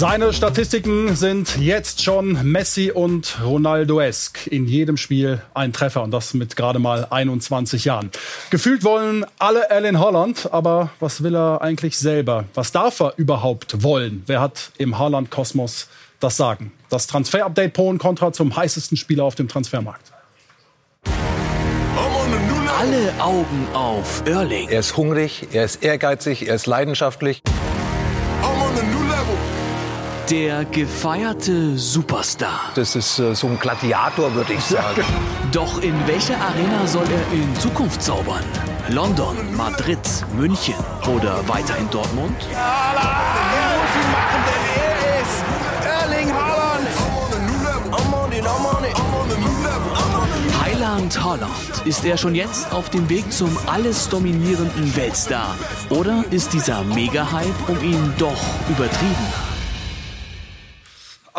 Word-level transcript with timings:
Seine 0.00 0.32
Statistiken 0.32 1.14
sind 1.14 1.58
jetzt 1.58 2.02
schon 2.02 2.50
Messi 2.50 2.90
und 2.90 3.36
Ronaldo-esk. 3.44 4.46
In 4.46 4.66
jedem 4.66 4.96
Spiel 4.96 5.42
ein 5.52 5.74
Treffer 5.74 6.02
und 6.02 6.10
das 6.10 6.32
mit 6.32 6.56
gerade 6.56 6.78
mal 6.78 7.06
21 7.10 7.84
Jahren. 7.84 8.10
Gefühlt 8.48 8.82
wollen 8.82 9.26
alle 9.38 9.68
Erling 9.68 9.98
Holland, 9.98 10.48
aber 10.52 10.88
was 11.00 11.22
will 11.22 11.36
er 11.36 11.60
eigentlich 11.60 11.98
selber? 11.98 12.46
Was 12.54 12.72
darf 12.72 13.00
er 13.00 13.12
überhaupt 13.18 13.82
wollen? 13.82 14.22
Wer 14.24 14.40
hat 14.40 14.70
im 14.78 14.98
Haaland-Kosmos 14.98 15.88
das 16.18 16.38
Sagen? 16.38 16.72
Das 16.88 17.06
Transfer-Update 17.06 17.74
pro 17.74 17.90
und 17.90 17.98
Contra 17.98 18.32
zum 18.32 18.56
heißesten 18.56 18.96
Spieler 18.96 19.24
auf 19.24 19.34
dem 19.34 19.48
Transfermarkt. 19.48 20.12
Alle 22.78 23.12
Augen 23.22 23.68
auf 23.74 24.22
Erling. 24.24 24.66
Er 24.70 24.80
ist 24.80 24.96
hungrig, 24.96 25.48
er 25.52 25.66
ist 25.66 25.84
ehrgeizig, 25.84 26.48
er 26.48 26.54
ist 26.54 26.64
leidenschaftlich. 26.64 27.42
Der 30.30 30.64
gefeierte 30.64 31.76
Superstar. 31.76 32.70
Das 32.76 32.94
ist 32.94 33.18
äh, 33.18 33.34
so 33.34 33.48
ein 33.48 33.58
Gladiator, 33.58 34.32
würde 34.32 34.52
ich 34.52 34.60
sagen. 34.60 35.02
Doch 35.52 35.82
in 35.82 36.06
welcher 36.06 36.40
Arena 36.40 36.86
soll 36.86 37.06
er 37.10 37.36
in 37.36 37.52
Zukunft 37.56 38.00
zaubern? 38.00 38.44
London, 38.90 39.36
Madrid, 39.56 39.98
München 40.36 40.76
oder 41.12 41.48
weiter 41.48 41.76
in 41.78 41.90
Dortmund? 41.90 42.36
Heiland 50.62 51.24
Holland. 51.24 51.50
Ist 51.86 52.04
er 52.04 52.16
schon 52.16 52.36
jetzt 52.36 52.72
auf 52.72 52.88
dem 52.90 53.08
Weg 53.08 53.32
zum 53.32 53.58
alles 53.66 54.08
dominierenden 54.08 54.94
Weltstar? 54.94 55.56
Oder 55.88 56.24
ist 56.30 56.52
dieser 56.52 56.84
Mega-Hype 56.84 57.68
um 57.68 57.82
ihn 57.82 58.14
doch 58.16 58.40
übertrieben? 58.68 59.49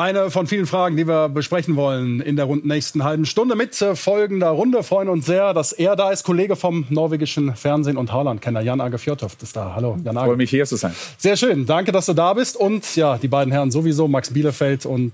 Eine 0.01 0.31
von 0.31 0.47
vielen 0.47 0.65
Fragen, 0.65 0.97
die 0.97 1.07
wir 1.07 1.29
besprechen 1.29 1.75
wollen 1.75 2.21
in 2.21 2.35
der 2.35 2.45
rund 2.45 2.65
nächsten 2.65 3.03
halben 3.03 3.27
Stunde 3.27 3.55
mit 3.55 3.79
äh, 3.83 3.95
folgender 3.95 4.49
Runde. 4.49 4.81
Freuen 4.81 5.09
uns 5.09 5.27
sehr, 5.27 5.53
dass 5.53 5.73
er 5.73 5.95
da 5.95 6.09
ist, 6.09 6.23
Kollege 6.23 6.55
vom 6.55 6.87
norwegischen 6.89 7.55
Fernsehen 7.55 7.97
und 7.97 8.11
Haaland-Kenner. 8.11 8.61
Jan 8.61 8.81
Age 8.81 8.99
Fjordhoft 8.99 9.43
ist 9.43 9.55
da. 9.55 9.73
Hallo, 9.75 9.99
Jan 10.03 10.17
Age. 10.17 10.25
Freue 10.25 10.37
mich, 10.37 10.49
hier 10.49 10.65
zu 10.65 10.75
sein. 10.75 10.95
Sehr 11.19 11.37
schön. 11.37 11.67
Danke, 11.67 11.91
dass 11.91 12.07
du 12.07 12.13
da 12.13 12.33
bist. 12.33 12.57
Und 12.57 12.95
ja, 12.95 13.19
die 13.19 13.27
beiden 13.27 13.53
Herren 13.53 13.69
sowieso, 13.69 14.07
Max 14.07 14.33
Bielefeld 14.33 14.87
und 14.87 15.13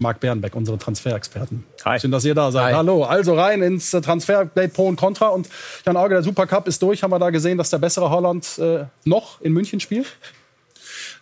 Marc 0.00 0.18
Bernbeck, 0.18 0.56
unsere 0.56 0.78
Transferexperten. 0.78 1.62
Hi. 1.84 2.00
Schön, 2.00 2.10
dass 2.10 2.24
ihr 2.24 2.34
da 2.34 2.50
seid. 2.50 2.64
Hi. 2.64 2.72
Hallo. 2.72 3.04
Also 3.04 3.36
rein 3.36 3.62
ins 3.62 3.94
äh, 3.94 4.00
Transfer-Update 4.00 4.72
Pro 4.72 4.88
und 4.88 4.96
Contra. 4.96 5.28
Und 5.28 5.48
Jan 5.86 5.96
Auge, 5.96 6.14
der 6.14 6.24
Supercup 6.24 6.66
ist 6.66 6.82
durch. 6.82 7.04
Haben 7.04 7.12
wir 7.12 7.20
da 7.20 7.30
gesehen, 7.30 7.56
dass 7.56 7.70
der 7.70 7.78
bessere 7.78 8.10
Holland 8.10 8.58
äh, 8.58 8.86
noch 9.04 9.40
in 9.42 9.52
München 9.52 9.78
spielt? 9.78 10.08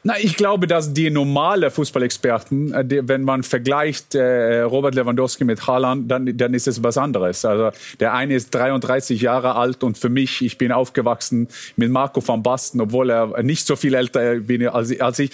Na, 0.04 0.14
ich 0.18 0.36
glaube, 0.36 0.66
dass 0.66 0.92
die 0.92 1.10
normale 1.10 1.70
Fußballexperten, 1.70 2.74
äh, 2.74 2.84
die, 2.84 3.06
wenn 3.06 3.22
man 3.22 3.44
vergleicht 3.44 4.16
äh, 4.16 4.62
Robert 4.62 4.96
Lewandowski 4.96 5.44
mit 5.44 5.68
Haaland, 5.68 6.10
dann, 6.10 6.36
dann 6.36 6.54
ist 6.54 6.66
es 6.66 6.82
was 6.82 6.98
anderes. 6.98 7.44
Also 7.44 7.70
der 8.00 8.12
eine 8.12 8.34
ist 8.34 8.52
33 8.52 9.20
Jahre 9.20 9.54
alt 9.54 9.84
und 9.84 9.96
für 9.96 10.08
mich, 10.08 10.42
ich 10.42 10.58
bin 10.58 10.72
aufgewachsen 10.72 11.46
mit 11.76 11.90
Marco 11.90 12.26
van 12.26 12.42
Basten, 12.42 12.80
obwohl 12.80 13.10
er 13.10 13.42
nicht 13.44 13.64
so 13.64 13.76
viel 13.76 13.94
älter 13.94 14.40
bin 14.40 14.66
als, 14.66 15.00
als 15.00 15.20
ich. 15.20 15.30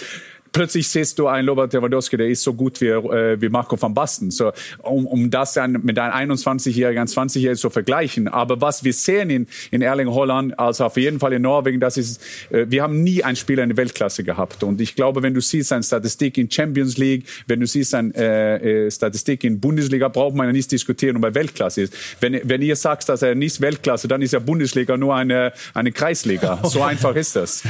Plötzlich 0.51 0.87
siehst 0.87 1.19
du 1.19 1.27
einen 1.27 1.47
Robert 1.47 1.73
Lewandowski, 1.73 2.17
der 2.17 2.27
ist 2.27 2.43
so 2.43 2.53
gut 2.53 2.81
wie, 2.81 2.87
äh, 2.87 3.39
wie 3.39 3.49
Marco 3.49 3.79
van 3.79 3.93
Basten. 3.93 4.31
So, 4.31 4.51
um, 4.79 5.05
um 5.05 5.29
das 5.29 5.53
dann 5.53 5.73
mit 5.83 5.97
einem 5.99 6.31
21-Jährigen, 6.31 6.99
einem 6.99 7.07
20-Jährigen 7.07 7.57
zu 7.57 7.69
vergleichen. 7.69 8.27
Aber 8.27 8.61
was 8.61 8.83
wir 8.83 8.93
sehen 8.93 9.29
in, 9.29 9.47
in 9.71 9.81
Erling 9.81 10.09
Holland, 10.09 10.57
also 10.59 10.85
auf 10.85 10.97
jeden 10.97 11.19
Fall 11.19 11.33
in 11.33 11.41
Norwegen, 11.41 11.79
das 11.79 11.97
ist, 11.97 12.21
äh, 12.49 12.65
wir 12.69 12.83
haben 12.83 13.03
nie 13.03 13.23
einen 13.23 13.35
Spieler 13.35 13.63
in 13.63 13.69
der 13.69 13.77
Weltklasse 13.77 14.23
gehabt. 14.23 14.63
Und 14.63 14.81
ich 14.81 14.95
glaube, 14.95 15.23
wenn 15.23 15.33
du 15.33 15.41
siehst 15.41 15.69
seine 15.69 15.83
Statistik 15.83 16.37
in 16.37 16.49
Champions 16.49 16.97
League, 16.97 17.25
wenn 17.47 17.59
du 17.59 17.67
siehst 17.67 17.91
seine 17.91 18.13
äh, 18.15 18.85
äh, 18.85 18.91
Statistik 18.91 19.43
in 19.43 19.59
Bundesliga, 19.59 20.07
braucht 20.07 20.35
man 20.35 20.47
ja 20.47 20.51
nicht 20.51 20.71
diskutieren, 20.71 21.17
ob 21.17 21.23
er 21.23 21.35
Weltklasse 21.35 21.83
ist. 21.83 21.93
Wenn, 22.19 22.39
wenn 22.43 22.61
ihr 22.61 22.75
sagt, 22.75 23.09
dass 23.09 23.21
er 23.21 23.35
nicht 23.35 23.61
Weltklasse, 23.61 24.07
dann 24.07 24.21
ist 24.21 24.33
ja 24.33 24.39
Bundesliga 24.39 24.97
nur 24.97 25.15
eine, 25.15 25.53
eine 25.73 25.91
Kreisliga. 25.91 26.59
So 26.63 26.83
einfach 26.83 27.15
ist 27.15 27.35
das. 27.35 27.63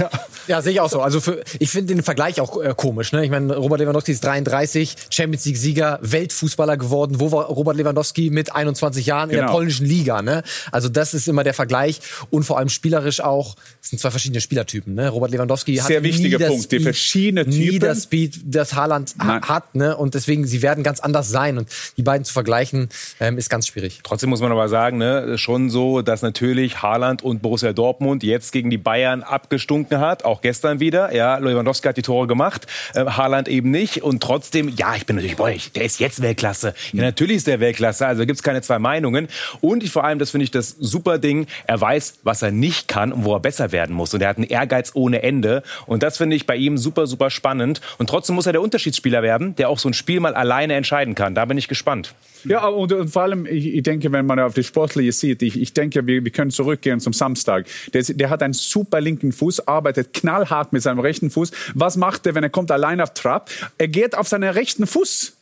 Ja, 0.48 0.62
sehe 0.62 0.74
ich 0.74 0.80
auch 0.80 0.90
so. 0.90 1.02
Also 1.02 1.20
für, 1.20 1.44
ich 1.60 1.70
finde 1.70 1.94
den 1.94 2.04
Vergleich 2.04 2.42
auch 2.42 2.62
äh, 2.62 2.74
komisch. 2.80 3.12
Ne? 3.12 3.26
Ich 3.26 3.30
meine, 3.30 3.56
Robert 3.58 3.80
Lewandowski 3.82 4.14
ist 4.14 4.24
33, 4.24 4.96
Champions 5.10 5.44
League-Sieger, 5.46 6.00
Weltfußballer 6.02 6.78
geworden. 6.78 7.20
Wo 7.20 7.32
war 7.34 7.46
Robert 7.48 7.76
Lewandowski 7.76 8.30
mit 8.30 8.56
21 8.56 9.06
Jahren 9.06 9.30
in 9.30 9.36
der 9.36 9.42
Genau. 9.46 9.54
polnischen 9.58 9.86
Liga? 9.86 10.22
Ne? 10.22 10.44
Also 10.72 10.88
das 10.88 11.14
ist 11.14 11.28
immer 11.28 11.44
der 11.44 11.54
Vergleich 11.54 12.00
und 12.30 12.44
vor 12.44 12.58
allem 12.58 12.70
spielerisch 12.70 13.20
auch. 13.22 13.56
Es 13.82 13.90
sind 13.90 14.00
zwei 14.00 14.12
verschiedene 14.12 14.40
Spielertypen. 14.40 14.94
Ne? 14.96 15.10
Robert 15.10 15.32
Lewandowski 15.32 15.76
hat 15.76 15.88
Sehr 15.88 16.00
nie 16.00 16.08
wichtiger 16.08 16.38
das 16.40 16.48
Punkt, 16.48 16.64
die 16.72 16.76
Speed, 16.78 16.84
verschiedenen 16.84 17.50
nie 17.50 17.66
Typen. 17.72 17.80
das 17.82 18.04
Speed, 18.04 18.40
das 18.46 18.74
Haaland 18.76 19.14
ha- 19.20 19.26
Nein. 19.26 19.42
hat. 19.42 19.76
Ne? 19.76 19.98
Und 19.98 20.14
deswegen, 20.16 20.48
sie 20.48 20.62
werden 20.62 20.84
ganz 20.84 21.02
anders 21.02 21.28
sein. 21.30 21.58
Und 21.58 21.68
die 21.98 22.04
beiden 22.04 22.24
zu 22.24 22.32
vergleichen, 22.32 22.88
ähm, 23.20 23.38
ist 23.38 23.50
ganz 23.50 23.68
schwierig. 23.68 24.00
Trotzdem 24.04 24.30
muss 24.30 24.40
man 24.42 24.52
aber 24.54 24.70
sagen, 24.70 24.98
ne, 24.98 25.38
schon 25.38 25.70
so, 25.70 26.02
dass 26.02 26.22
natürlich 26.22 26.82
Haaland 26.82 27.24
und 27.24 27.42
Borussia 27.42 27.74
Dortmund 27.74 28.24
jetzt 28.24 28.54
gegen 28.54 28.70
die 28.70 28.78
Bayern 28.78 29.22
abgestunken 29.24 30.00
hat, 30.00 30.24
auch 30.24 30.42
gestern 30.42 30.80
wieder. 30.80 31.14
Ja, 31.14 31.38
Lewandowski 31.38 31.88
hat 31.90 31.98
die 31.98 32.02
Tore 32.04 32.28
gemacht, 32.28 32.59
äh, 32.94 33.06
Haaland 33.06 33.48
eben 33.48 33.72
nicht. 33.72 34.04
Und 34.04 34.22
trotzdem, 34.22 34.70
ja, 34.70 34.96
ich 34.96 35.06
bin 35.06 35.16
natürlich, 35.16 35.38
boah, 35.38 35.52
der 35.76 35.84
ist 35.84 36.00
jetzt 36.00 36.22
Weltklasse. 36.22 36.74
Ja, 36.94 37.04
natürlich 37.04 37.38
ist 37.38 37.48
der 37.48 37.60
Weltklasse, 37.60 38.08
also 38.08 38.26
gibt's 38.26 38.44
keine 38.44 38.62
zwei 38.62 38.80
Meinungen. 38.80 39.28
Und 39.62 39.84
ich, 39.84 39.92
vor 39.92 40.04
allem, 40.04 40.20
das 40.20 40.32
finde 40.32 40.44
ich 40.44 40.52
das 40.52 40.70
super 40.80 41.18
Ding, 41.18 41.48
er 41.68 41.80
weiß, 41.80 42.20
was 42.24 42.42
er 42.42 42.52
nicht 42.52 42.88
kann 42.88 43.12
und 43.12 43.26
wo 43.26 43.34
er 43.34 43.40
besser 43.40 43.72
werden 43.72 43.96
muss. 43.96 44.14
Und 44.14 44.22
er 44.22 44.30
hat 44.30 44.38
einen 44.38 44.48
Ehrgeiz 44.48 44.92
ohne 44.94 45.24
Ende. 45.24 45.64
Und 45.86 46.04
das 46.04 46.18
finde 46.18 46.36
ich 46.36 46.46
bei 46.46 46.56
ihm 46.56 46.78
super, 46.78 47.08
super 47.08 47.30
spannend. 47.30 47.82
Und 47.98 48.10
trotzdem 48.10 48.36
muss 48.36 48.46
er 48.46 48.54
der 48.54 48.62
Unterschiedsspieler 48.62 49.22
werden, 49.22 49.56
der 49.56 49.70
auch 49.70 49.80
so 49.80 49.90
ein 49.90 49.94
Spiel 49.94 50.20
mal 50.20 50.34
alleine 50.34 50.74
entscheiden 50.74 51.16
kann. 51.16 51.36
Da 51.36 51.46
bin 51.46 51.58
ich 51.58 51.68
gespannt. 51.68 52.14
Ja, 52.46 52.68
und, 52.68 52.94
und 52.94 53.10
vor 53.10 53.24
allem, 53.24 53.46
ich, 53.46 53.74
ich 53.76 53.84
denke, 53.84 54.12
wenn 54.12 54.26
man 54.26 54.40
auf 54.40 54.54
die 54.54 54.64
Sportliche 54.64 55.12
sieht, 55.12 55.42
ich, 55.42 55.60
ich 55.60 55.74
denke, 55.74 56.08
wir, 56.08 56.24
wir 56.24 56.32
können 56.32 56.52
zurückgehen 56.52 57.00
zum 57.00 57.14
Samstag. 57.14 57.66
Der, 57.94 58.02
der 58.04 58.30
hat 58.30 58.42
einen 58.44 58.54
super 58.54 59.02
linken 59.02 59.32
Fuß, 59.32 59.68
arbeitet 59.68 60.14
knallhart 60.14 60.72
mit 60.72 60.82
seinem 60.82 61.00
rechten 61.00 61.30
Fuß. 61.30 61.52
Was 61.74 61.98
macht 61.98 62.26
er, 62.26 62.36
wenn 62.36 62.44
er 62.44 62.49
kommt 62.50 62.72
allein 62.72 63.02
auf 63.02 63.14
Trab? 63.14 63.50
Er 63.78 63.88
geht 63.88 64.16
auf 64.16 64.28
seinen 64.28 64.50
rechten 64.50 64.88
Fuß. 64.88 65.39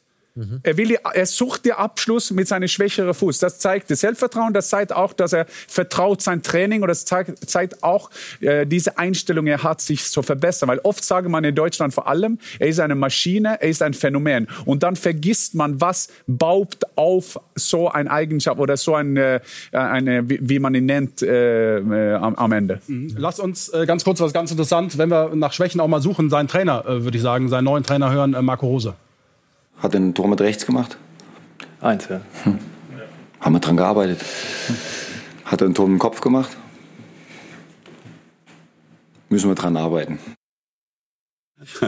Er, 0.64 0.78
will 0.78 0.88
die, 0.88 0.98
er 1.14 1.26
sucht 1.26 1.66
den 1.66 1.74
Abschluss 1.74 2.32
mit 2.32 2.48
seinem 2.48 2.68
schwächeren 2.68 3.14
Fuß. 3.14 3.40
Das 3.40 3.60
zeigt 3.60 3.90
das 3.90 4.02
Selbstvertrauen, 4.02 4.54
das 4.54 4.70
zeigt 4.70 4.94
auch, 4.94 5.14
dass 5.14 5.34
er 5.34 5.46
vertraut 5.68 6.22
sein 6.22 6.42
Training 6.42 6.82
und 6.82 6.88
das 6.88 7.06
zeigt, 7.06 7.50
zeigt 7.50 7.84
auch 7.84 8.10
äh, 8.42 8.66
diese 8.66 8.98
Einstellung, 8.98 9.48
er 9.48 9.64
hat 9.64 9.82
sich 9.82 10.06
zu 10.06 10.22
verbessern. 10.22 10.70
Weil 10.70 10.80
oft 10.80 11.04
sagt 11.04 11.28
man 11.30 11.44
in 11.44 11.56
Deutschland 11.56 11.94
vor 11.94 12.08
allem, 12.08 12.40
er 12.60 12.68
ist 12.68 12.80
eine 12.80 12.96
Maschine, 12.96 13.62
er 13.62 13.70
ist 13.70 13.82
ein 13.82 13.94
Phänomen. 13.94 14.48
Und 14.66 14.84
dann 14.84 14.96
vergisst 14.96 15.56
man, 15.56 15.82
was 15.82 16.10
baut 16.28 16.78
auf 16.96 17.40
so 17.56 17.90
eine 17.90 18.10
Eigenschaft 18.12 18.60
oder 18.60 18.78
so 18.78 18.96
eine, 18.96 19.42
äh, 19.72 19.78
eine 19.78 20.30
wie, 20.30 20.40
wie 20.42 20.60
man 20.60 20.76
ihn 20.76 20.86
nennt, 20.86 21.22
äh, 21.22 21.80
äh, 21.80 22.14
am, 22.16 22.36
am 22.36 22.52
Ende. 22.52 22.80
Lass 23.16 23.40
uns 23.40 23.70
äh, 23.70 23.86
ganz 23.86 24.04
kurz 24.04 24.20
was 24.20 24.34
ganz 24.34 24.52
interessant, 24.52 24.98
wenn 24.98 25.10
wir 25.10 25.36
nach 25.36 25.54
Schwächen 25.54 25.82
auch 25.82 25.88
mal 25.88 26.02
suchen, 26.02 26.30
seinen 26.30 26.48
Trainer, 26.48 26.86
äh, 26.86 27.04
würde 27.04 27.18
ich 27.18 27.24
sagen, 27.24 27.50
seinen 27.50 27.66
neuen 27.66 27.84
Trainer 27.84 28.12
hören, 28.12 28.34
äh, 28.34 28.42
Marco 28.42 28.68
Rose. 28.68 28.94
Hat 29.80 29.94
er 29.94 30.00
ein 30.00 30.14
Tor 30.14 30.28
mit 30.28 30.42
rechts 30.42 30.66
gemacht? 30.66 30.98
Eins, 31.82 32.08
ja. 32.10 32.22
Haben 33.40 33.56
wir 33.56 33.60
dran 33.60 33.78
gearbeitet. 33.78 34.20
Hat 35.46 35.62
er 35.62 35.68
ein 35.68 35.76
Tor 35.76 35.88
mit 35.88 35.98
dem 35.98 36.00
Kopf 36.00 36.22
gemacht? 36.22 36.58
Müssen 39.30 39.50
wir 39.50 39.56
dran 39.56 39.78
arbeiten. 39.78 40.20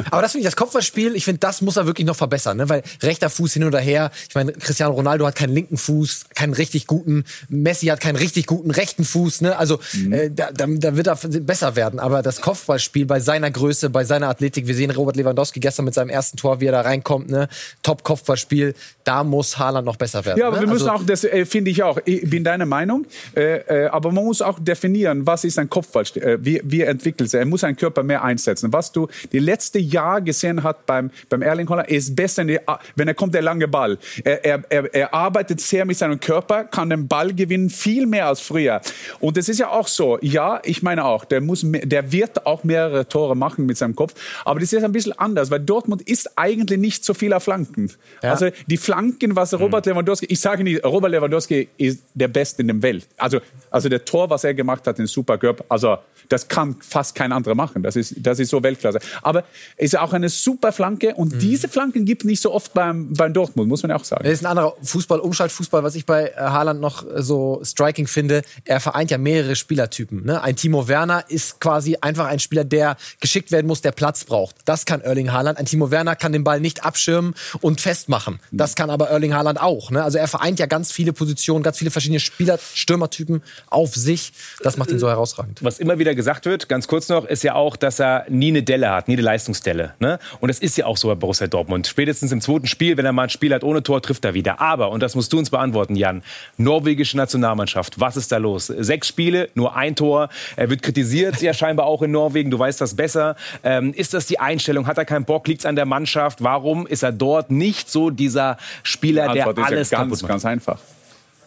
Aber 0.09 0.23
das 0.23 0.31
finde 0.31 0.41
ich, 0.41 0.45
das 0.45 0.55
Kopfballspiel, 0.55 1.15
ich 1.15 1.25
finde, 1.25 1.39
das 1.39 1.61
muss 1.61 1.77
er 1.77 1.85
wirklich 1.85 2.07
noch 2.07 2.15
verbessern, 2.15 2.57
ne? 2.57 2.69
weil 2.69 2.81
rechter 3.03 3.29
Fuß 3.29 3.53
hin 3.53 3.63
oder 3.63 3.79
her, 3.79 4.09
ich 4.27 4.33
meine, 4.33 4.51
Cristiano 4.53 4.93
Ronaldo 4.93 5.27
hat 5.27 5.35
keinen 5.35 5.53
linken 5.53 5.77
Fuß, 5.77 6.25
keinen 6.33 6.53
richtig 6.53 6.87
guten, 6.87 7.23
Messi 7.49 7.85
hat 7.87 8.01
keinen 8.01 8.15
richtig 8.15 8.47
guten 8.47 8.71
rechten 8.71 9.05
Fuß, 9.05 9.41
ne? 9.41 9.57
also 9.57 9.79
äh, 10.09 10.31
da, 10.31 10.51
da, 10.51 10.65
da 10.67 10.95
wird 10.95 11.07
er 11.07 11.15
besser 11.15 11.75
werden, 11.75 11.99
aber 11.99 12.23
das 12.23 12.41
Kopfballspiel 12.41 13.05
bei 13.05 13.19
seiner 13.19 13.51
Größe, 13.51 13.91
bei 13.91 14.03
seiner 14.03 14.29
Athletik, 14.29 14.65
wir 14.65 14.73
sehen 14.73 14.89
Robert 14.89 15.15
Lewandowski 15.15 15.59
gestern 15.59 15.85
mit 15.85 15.93
seinem 15.93 16.09
ersten 16.09 16.37
Tor, 16.37 16.59
wie 16.61 16.65
er 16.65 16.71
da 16.71 16.81
reinkommt, 16.81 17.29
ne? 17.29 17.47
Top-Kopfballspiel, 17.83 18.73
da 19.03 19.23
muss 19.23 19.59
Haaland 19.59 19.85
noch 19.85 19.97
besser 19.97 20.25
werden. 20.25 20.39
Ja, 20.39 20.47
aber 20.47 20.57
ne? 20.57 20.63
wir 20.63 20.69
müssen 20.69 20.89
also, 20.89 21.03
auch, 21.03 21.05
das 21.05 21.23
äh, 21.23 21.45
finde 21.45 21.69
ich 21.69 21.83
auch, 21.83 21.99
ich 22.05 22.27
bin 22.27 22.43
deiner 22.43 22.65
Meinung, 22.65 23.05
äh, 23.35 23.57
äh, 23.57 23.87
aber 23.89 24.11
man 24.11 24.25
muss 24.25 24.41
auch 24.41 24.57
definieren, 24.59 25.27
was 25.27 25.43
ist 25.43 25.59
ein 25.59 25.69
Kopfball, 25.69 26.05
äh, 26.15 26.37
wie, 26.41 26.59
wie 26.63 26.81
entwickelt 26.81 27.31
er. 27.35 27.41
Er 27.41 27.45
muss 27.45 27.61
seinen 27.61 27.75
Körper 27.75 28.01
mehr 28.01 28.23
einsetzen. 28.23 28.73
Was 28.73 28.91
du 28.91 29.07
die 29.31 29.39
letzte 29.39 29.58
Jahr 29.79 30.21
gesehen 30.21 30.63
hast 30.63 30.85
beim, 30.85 31.11
beim 31.29 31.41
Erling 31.41 31.67
Holland, 31.69 31.89
ist 31.89 32.15
besser, 32.15 32.43
die, 32.45 32.59
wenn 32.95 33.07
er 33.07 33.13
kommt, 33.13 33.33
der 33.33 33.41
lange 33.41 33.67
Ball. 33.67 33.97
Er, 34.23 34.43
er, 34.45 34.63
er, 34.69 34.93
er 34.93 35.13
arbeitet 35.13 35.61
sehr 35.61 35.85
mit 35.85 35.97
seinem 35.97 36.19
Körper, 36.19 36.63
kann 36.63 36.89
den 36.89 37.07
Ball 37.07 37.33
gewinnen, 37.33 37.69
viel 37.69 38.05
mehr 38.05 38.27
als 38.27 38.41
früher. 38.41 38.81
Und 39.19 39.37
das 39.37 39.49
ist 39.49 39.59
ja 39.59 39.69
auch 39.69 39.87
so, 39.87 40.17
ja, 40.21 40.61
ich 40.63 40.81
meine 40.83 41.05
auch, 41.05 41.25
der, 41.25 41.41
muss, 41.41 41.63
der 41.65 42.11
wird 42.11 42.45
auch 42.45 42.63
mehrere 42.63 43.07
Tore 43.07 43.35
machen 43.35 43.65
mit 43.65 43.77
seinem 43.77 43.95
Kopf, 43.95 44.13
aber 44.45 44.59
das 44.59 44.73
ist 44.73 44.83
ein 44.83 44.91
bisschen 44.91 45.13
anders, 45.13 45.51
weil 45.51 45.59
Dortmund 45.59 46.01
ist 46.03 46.37
eigentlich 46.37 46.79
nicht 46.79 47.05
so 47.05 47.13
viel 47.13 47.33
auf 47.33 47.43
Flanken. 47.43 47.91
Ja. 48.23 48.31
Also 48.31 48.49
die 48.67 48.77
Flanken, 48.77 49.35
was 49.35 49.53
Robert 49.59 49.85
Lewandowski, 49.85 50.25
ich 50.27 50.39
sage 50.39 50.63
nicht, 50.63 50.83
Robert 50.83 51.11
Lewandowski 51.11 51.69
ist 51.77 52.03
der 52.13 52.27
Beste 52.27 52.61
in 52.61 52.67
der 52.67 52.81
Welt. 52.81 53.07
Also, 53.17 53.39
also 53.71 53.89
der 53.89 54.05
Tor, 54.05 54.29
was 54.29 54.43
er 54.43 54.53
gemacht 54.53 54.85
hat 54.87 54.99
in 54.99 55.07
Supercup, 55.07 55.65
also 55.69 55.97
das 56.29 56.47
kann 56.47 56.75
fast 56.79 57.15
kein 57.15 57.31
anderer 57.31 57.55
machen. 57.55 57.83
Das 57.83 57.95
ist, 57.95 58.15
das 58.17 58.39
ist 58.39 58.49
so 58.49 58.61
Weltklasse. 58.61 58.99
Aber 59.21 59.43
ist 59.77 59.97
auch 59.97 60.13
eine 60.13 60.29
super 60.29 60.71
Flanke 60.71 61.15
und 61.15 61.33
Mhm. 61.33 61.39
diese 61.39 61.67
Flanken 61.69 62.05
gibt 62.05 62.23
es 62.23 62.25
nicht 62.27 62.41
so 62.41 62.53
oft 62.53 62.73
beim, 62.73 63.13
beim 63.13 63.33
Dortmund, 63.33 63.67
muss 63.69 63.83
man 63.83 63.91
ja 63.91 63.95
auch 63.95 64.03
sagen. 64.03 64.23
Das 64.23 64.33
ist 64.33 64.43
ein 64.43 64.47
anderer 64.47 64.73
Fußball, 64.81 65.19
Umschaltfußball, 65.19 65.83
was 65.83 65.95
ich 65.95 66.05
bei 66.05 66.27
äh, 66.29 66.33
Haaland 66.37 66.81
noch 66.81 67.05
äh, 67.05 67.21
so 67.21 67.61
striking 67.63 68.07
finde. 68.07 68.41
Er 68.65 68.79
vereint 68.79 69.11
ja 69.11 69.17
mehrere 69.17 69.55
Spielertypen. 69.55 70.25
Ne? 70.25 70.41
Ein 70.41 70.55
Timo 70.55 70.87
Werner 70.87 71.23
ist 71.29 71.59
quasi 71.59 71.97
einfach 72.01 72.25
ein 72.27 72.39
Spieler, 72.39 72.63
der 72.63 72.97
geschickt 73.19 73.51
werden 73.51 73.67
muss, 73.67 73.81
der 73.81 73.91
Platz 73.91 74.23
braucht. 74.23 74.55
Das 74.65 74.85
kann 74.85 75.01
Erling 75.01 75.31
Haaland. 75.31 75.57
Ein 75.57 75.65
Timo 75.65 75.91
Werner 75.91 76.15
kann 76.15 76.31
den 76.31 76.43
Ball 76.43 76.59
nicht 76.59 76.83
abschirmen 76.83 77.33
und 77.61 77.81
festmachen. 77.81 78.39
Das 78.51 78.75
kann 78.75 78.89
aber 78.89 79.09
Erling 79.09 79.33
Haaland 79.33 79.59
auch. 79.61 79.91
Ne? 79.91 80.03
Also 80.03 80.17
er 80.17 80.27
vereint 80.27 80.59
ja 80.59 80.65
ganz 80.65 80.91
viele 80.91 81.13
Positionen, 81.13 81.63
ganz 81.63 81.77
viele 81.77 81.91
verschiedene 81.91 82.19
Spieler, 82.19 82.59
Stürmertypen 82.73 83.41
auf 83.69 83.95
sich. 83.95 84.33
Das 84.63 84.77
macht 84.77 84.91
ihn 84.91 84.99
so 84.99 85.07
herausragend. 85.09 85.63
Was 85.63 85.79
immer 85.79 85.99
wieder 85.99 86.15
gesagt 86.15 86.45
wird, 86.45 86.69
ganz 86.69 86.87
kurz 86.87 87.09
noch, 87.09 87.25
ist 87.25 87.43
ja 87.43 87.55
auch, 87.55 87.75
dass 87.75 87.99
er 87.99 88.25
nie 88.29 88.49
eine 88.49 88.63
Delle 88.63 88.89
hat, 88.91 89.07
nie 89.07 89.13
eine 89.15 89.21
Leistungsdelle. 89.39 89.93
Ne? 89.99 90.19
Und 90.41 90.49
das 90.49 90.59
ist 90.59 90.77
ja 90.77 90.85
auch 90.85 90.97
so 90.97 91.07
bei 91.07 91.15
Borussia 91.15 91.47
Dortmund. 91.47 91.87
Spätestens 91.87 92.31
im 92.31 92.41
zweiten 92.41 92.67
Spiel, 92.67 92.97
wenn 92.97 93.05
er 93.05 93.13
mal 93.13 93.23
ein 93.23 93.29
Spiel 93.29 93.53
hat 93.53 93.63
ohne 93.63 93.81
Tor, 93.81 94.01
trifft 94.01 94.25
er 94.25 94.33
wieder. 94.33 94.59
Aber, 94.59 94.91
und 94.91 95.01
das 95.01 95.15
musst 95.15 95.31
du 95.31 95.39
uns 95.39 95.49
beantworten, 95.49 95.95
Jan, 95.95 96.23
norwegische 96.57 97.15
Nationalmannschaft, 97.15 97.99
was 97.99 98.17
ist 98.17 98.31
da 98.31 98.37
los? 98.37 98.67
Sechs 98.67 99.07
Spiele, 99.07 99.49
nur 99.55 99.75
ein 99.75 99.95
Tor. 99.95 100.29
Er 100.57 100.69
wird 100.69 100.81
kritisiert, 100.81 101.41
ja 101.41 101.53
scheinbar 101.53 101.85
auch 101.85 102.01
in 102.01 102.11
Norwegen, 102.11 102.51
du 102.51 102.59
weißt 102.59 102.81
das 102.81 102.95
besser. 102.95 103.35
Ähm, 103.63 103.93
ist 103.93 104.13
das 104.13 104.25
die 104.25 104.39
Einstellung? 104.39 104.87
Hat 104.87 104.97
er 104.97 105.05
keinen 105.05 105.25
Bock? 105.25 105.47
Liegt 105.47 105.61
es 105.61 105.65
an 105.65 105.75
der 105.75 105.85
Mannschaft? 105.85 106.43
Warum 106.43 106.85
ist 106.85 107.03
er 107.03 107.13
dort 107.13 107.49
nicht 107.49 107.89
so 107.89 108.09
dieser 108.09 108.57
Spieler, 108.83 109.31
der 109.31 109.47
Antwort 109.47 109.57
ist 109.57 109.65
alles 109.65 109.89
ja 109.91 109.99
kaputt 109.99 110.11
ganz, 110.11 110.21
macht? 110.21 110.29
ganz 110.29 110.45
einfach. 110.45 110.79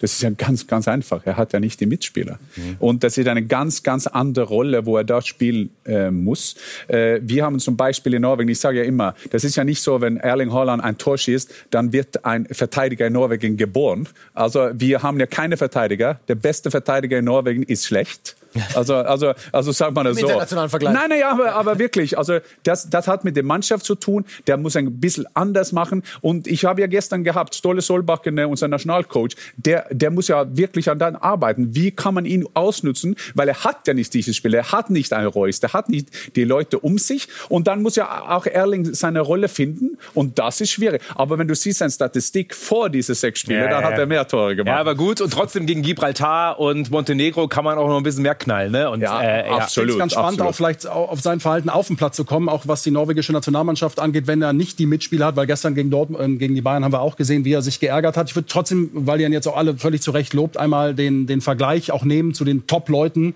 Das 0.03 0.13
ist 0.13 0.23
ja 0.23 0.31
ganz, 0.31 0.67
ganz 0.67 0.89
einfach. 0.89 1.23
Er 1.25 1.37
hat 1.37 1.53
ja 1.53 1.61
nicht 1.61 1.81
die 1.81 1.87
Mitspieler. 1.87 2.39
Und 2.81 3.05
das 3.05 3.17
ist 3.17 3.29
eine 3.29 3.45
ganz, 3.45 3.85
ganz 3.85 4.09
andere 4.09 4.47
Rolle, 4.47 4.85
wo 4.85 4.97
er 4.97 5.05
dort 5.05 5.27
spielen 5.27 5.71
äh, 5.87 6.11
muss. 6.11 6.57
Äh, 6.89 7.21
wir 7.23 7.45
haben 7.45 7.61
zum 7.61 7.77
Beispiel 7.77 8.15
in 8.15 8.23
Norwegen, 8.23 8.51
ich 8.51 8.59
sage 8.59 8.79
ja 8.79 8.85
immer, 8.85 9.15
das 9.31 9.45
ist 9.45 9.55
ja 9.55 9.63
nicht 9.63 9.81
so, 9.81 10.01
wenn 10.01 10.17
Erling 10.17 10.53
Haaland 10.53 10.83
ein 10.83 10.99
Tor 10.99 11.17
schießt, 11.17 11.55
dann 11.71 11.93
wird 11.93 12.25
ein 12.25 12.47
Verteidiger 12.51 13.07
in 13.07 13.13
Norwegen 13.13 13.57
geboren. 13.57 14.09
Also 14.35 14.71
wir 14.75 15.05
haben 15.05 15.21
ja 15.21 15.27
keine 15.27 15.57
Verteidiger. 15.57 16.21
Der 16.27 16.35
beste 16.35 16.73
Verteidiger 16.73 17.19
in 17.19 17.25
Norwegen 17.25 17.63
ist 17.63 17.87
schlecht. 17.87 18.37
Also, 18.75 18.95
also, 18.97 19.33
also 19.51 19.73
sagt 19.73 19.95
man 19.95 20.05
das 20.05 20.17
Im 20.17 20.23
so. 20.23 20.27
internationalen 20.27 20.71
Vergleich. 20.71 20.95
Nein, 20.95 21.09
nein, 21.09 21.23
aber, 21.25 21.55
aber 21.55 21.79
wirklich. 21.79 22.19
Also 22.19 22.39
das, 22.63 22.89
das 22.89 23.09
hat 23.09 23.25
mit 23.25 23.37
der 23.37 23.43
Mannschaft 23.43 23.85
zu 23.85 23.95
tun. 23.95 24.25
Der 24.47 24.57
muss 24.57 24.77
ein 24.77 25.01
bisschen 25.01 25.27
anders 25.35 25.73
machen. 25.73 26.03
Und 26.21 26.47
ich 26.47 26.65
habe 26.65 26.81
ja 26.81 26.87
gestern 26.87 27.25
gehabt, 27.25 27.55
Stolle 27.55 27.81
Solbakken, 27.81 28.39
äh, 28.39 28.45
unser 28.45 28.69
Nationalcoach, 28.69 29.37
der, 29.57 29.87
der 29.91 30.11
muss 30.11 30.29
ja 30.29 30.57
wirklich 30.57 30.91
an 30.91 30.99
dann 30.99 31.17
arbeiten. 31.17 31.75
Wie 31.75 31.91
kann 31.91 32.15
man 32.15 32.25
ihn 32.25 32.47
ausnutzen? 32.55 33.17
Weil 33.35 33.49
er 33.49 33.65
hat 33.65 33.87
ja 33.87 33.95
nicht 33.95 34.13
dieses 34.15 34.37
Spiel. 34.37 34.55
Er 34.55 34.73
hat 34.73 34.91
nicht 34.91 35.13
einen 35.13 35.29
Reus. 35.29 35.61
Der 35.61 35.73
hat 35.73 35.89
nicht 35.89 36.37
die 36.37 36.45
Leute 36.45 36.79
um 36.79 36.99
sich. 36.99 37.29
Und 37.49 37.67
dann 37.67 37.83
muss 37.83 37.97
ja 37.97 38.29
auch 38.29 38.47
Erling 38.47 38.95
seine 38.95 39.21
Rolle 39.21 39.49
finden. 39.49 39.99
Und 40.15 40.39
das 40.39 40.61
ist 40.61 40.71
schwierig. 40.71 41.03
Aber 41.15 41.39
wenn 41.39 41.49
du 41.49 41.55
siehst 41.55 41.79
seine 41.79 41.91
Statistik 41.91 42.55
vor 42.55 42.91
diese 42.91 43.15
sechs 43.15 43.41
Spiele, 43.41 43.61
Ja, 43.61 43.69
dann 43.69 43.83
ja, 43.83 43.89
hat 43.89 43.99
er 43.99 44.07
mehr 44.07 44.27
Tore 44.27 44.57
gemacht. 44.57 44.75
Ja, 44.75 44.81
aber 44.81 44.95
gut. 44.95 45.21
Und 45.21 45.33
trotzdem 45.33 45.67
gegen 45.67 45.83
Gibraltar 45.83 46.59
und 46.59 46.91
Montenegro 46.91 47.49
kann 47.49 47.65
man 47.65 47.79
auch 47.79 47.89
noch 47.89 47.97
ein 47.97 48.03
bisschen 48.03 48.23
mehr 48.23 48.35
knallen. 48.43 48.73
Ne? 48.73 48.91
Und, 48.91 49.01
Ja, 49.01 49.21
äh, 49.21 49.49
ja. 49.49 49.67
Ich 49.67 49.73
finde 49.75 49.93
es 49.93 49.99
ganz 49.99 50.13
spannend, 50.13 50.41
absolut. 50.41 50.51
auch 50.53 50.55
vielleicht 50.57 50.87
au- 50.87 51.05
auf 51.07 51.21
sein 51.21 51.41
Verhalten 51.41 51.69
auf 51.71 51.87
den 51.87 51.97
Platz 51.97 52.17
zu 52.17 52.25
kommen, 52.25 52.49
auch 52.49 52.63
was 52.67 52.83
die 52.83 52.91
norwegische 52.91 53.33
Nationalmannschaft 53.33 53.99
angeht, 54.01 54.27
wenn 54.27 54.43
er 54.43 54.53
nicht 54.53 54.79
die 54.79 54.87
Mitspieler 54.87 55.27
hat, 55.27 55.37
weil 55.37 55.47
gestern 55.47 55.75
gegen, 55.75 55.91
Dortmund, 55.91 56.23
äh, 56.23 56.37
gegen 56.37 56.55
die 56.55 56.61
Bayern 56.61 56.85
haben 56.85 56.93
wir 56.93 57.01
auch 57.01 57.17
gesehen, 57.17 57.45
wie 57.45 57.53
er 57.53 57.63
sich 57.63 57.81
geärgert 57.81 58.17
hat. 58.17 58.29
Ich 58.29 58.37
würde 58.37 58.49
trotzdem, 58.49 58.91
weil 58.93 59.21
ihr 59.21 59.27
ihn 59.27 59.33
jetzt 59.33 59.47
auch 59.49 59.57
alle 59.57 59.77
völlig 59.77 60.03
zu 60.03 60.11
Recht 60.11 60.35
lobt, 60.35 60.57
einmal 60.57 60.95
den, 60.95 61.27
den 61.27 61.41
Vergleich 61.41 61.91
auch 61.93 62.05
nehmen 62.05 62.35
zu 62.35 62.45
den 62.45 62.67
Top-Leuten 62.67 63.35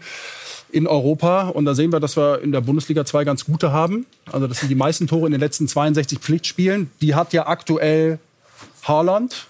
in 0.72 0.86
Europa. 0.86 1.48
Und 1.48 1.64
da 1.64 1.74
sehen 1.74 1.92
wir, 1.92 2.00
dass 2.00 2.16
wir 2.16 2.42
in 2.42 2.52
der 2.52 2.60
Bundesliga 2.60 3.04
zwei 3.04 3.24
ganz 3.24 3.44
gute 3.44 3.72
haben. 3.72 4.04
Also 4.32 4.46
das 4.46 4.58
sind 4.60 4.68
die 4.68 4.74
meisten 4.74 5.06
Tore 5.06 5.26
in 5.26 5.32
den 5.32 5.40
letzten 5.40 5.68
62 5.68 6.18
Pflichtspielen. 6.18 6.90
Die 7.00 7.14
hat 7.14 7.32
ja 7.32 7.46
aktuell 7.46 8.18
Haaland. 8.82 9.46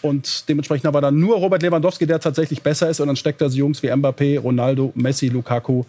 Und 0.00 0.48
dementsprechend 0.48 0.86
aber 0.86 1.00
dann 1.00 1.18
nur 1.18 1.36
Robert 1.36 1.62
Lewandowski, 1.62 2.06
der 2.06 2.20
tatsächlich 2.20 2.62
besser 2.62 2.88
ist. 2.88 3.00
Und 3.00 3.08
dann 3.08 3.16
steckt 3.16 3.40
da 3.40 3.48
so 3.48 3.56
Jungs 3.56 3.82
wie 3.82 3.90
Mbappé, 3.90 4.38
Ronaldo, 4.38 4.92
Messi, 4.94 5.28
Lukaku 5.28 5.84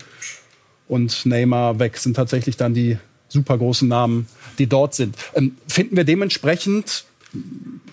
und 0.88 1.26
Neymar 1.26 1.80
weg. 1.80 1.98
Sind 1.98 2.16
tatsächlich 2.16 2.58
dann 2.58 2.74
die 2.74 2.98
super 3.28 3.58
großen 3.58 3.88
Namen, 3.88 4.28
die 4.58 4.68
dort 4.68 4.96
sind. 4.96 5.16
Ähm, 5.36 5.56
finden 5.68 5.96
wir 5.96 6.04
dementsprechend 6.04 7.06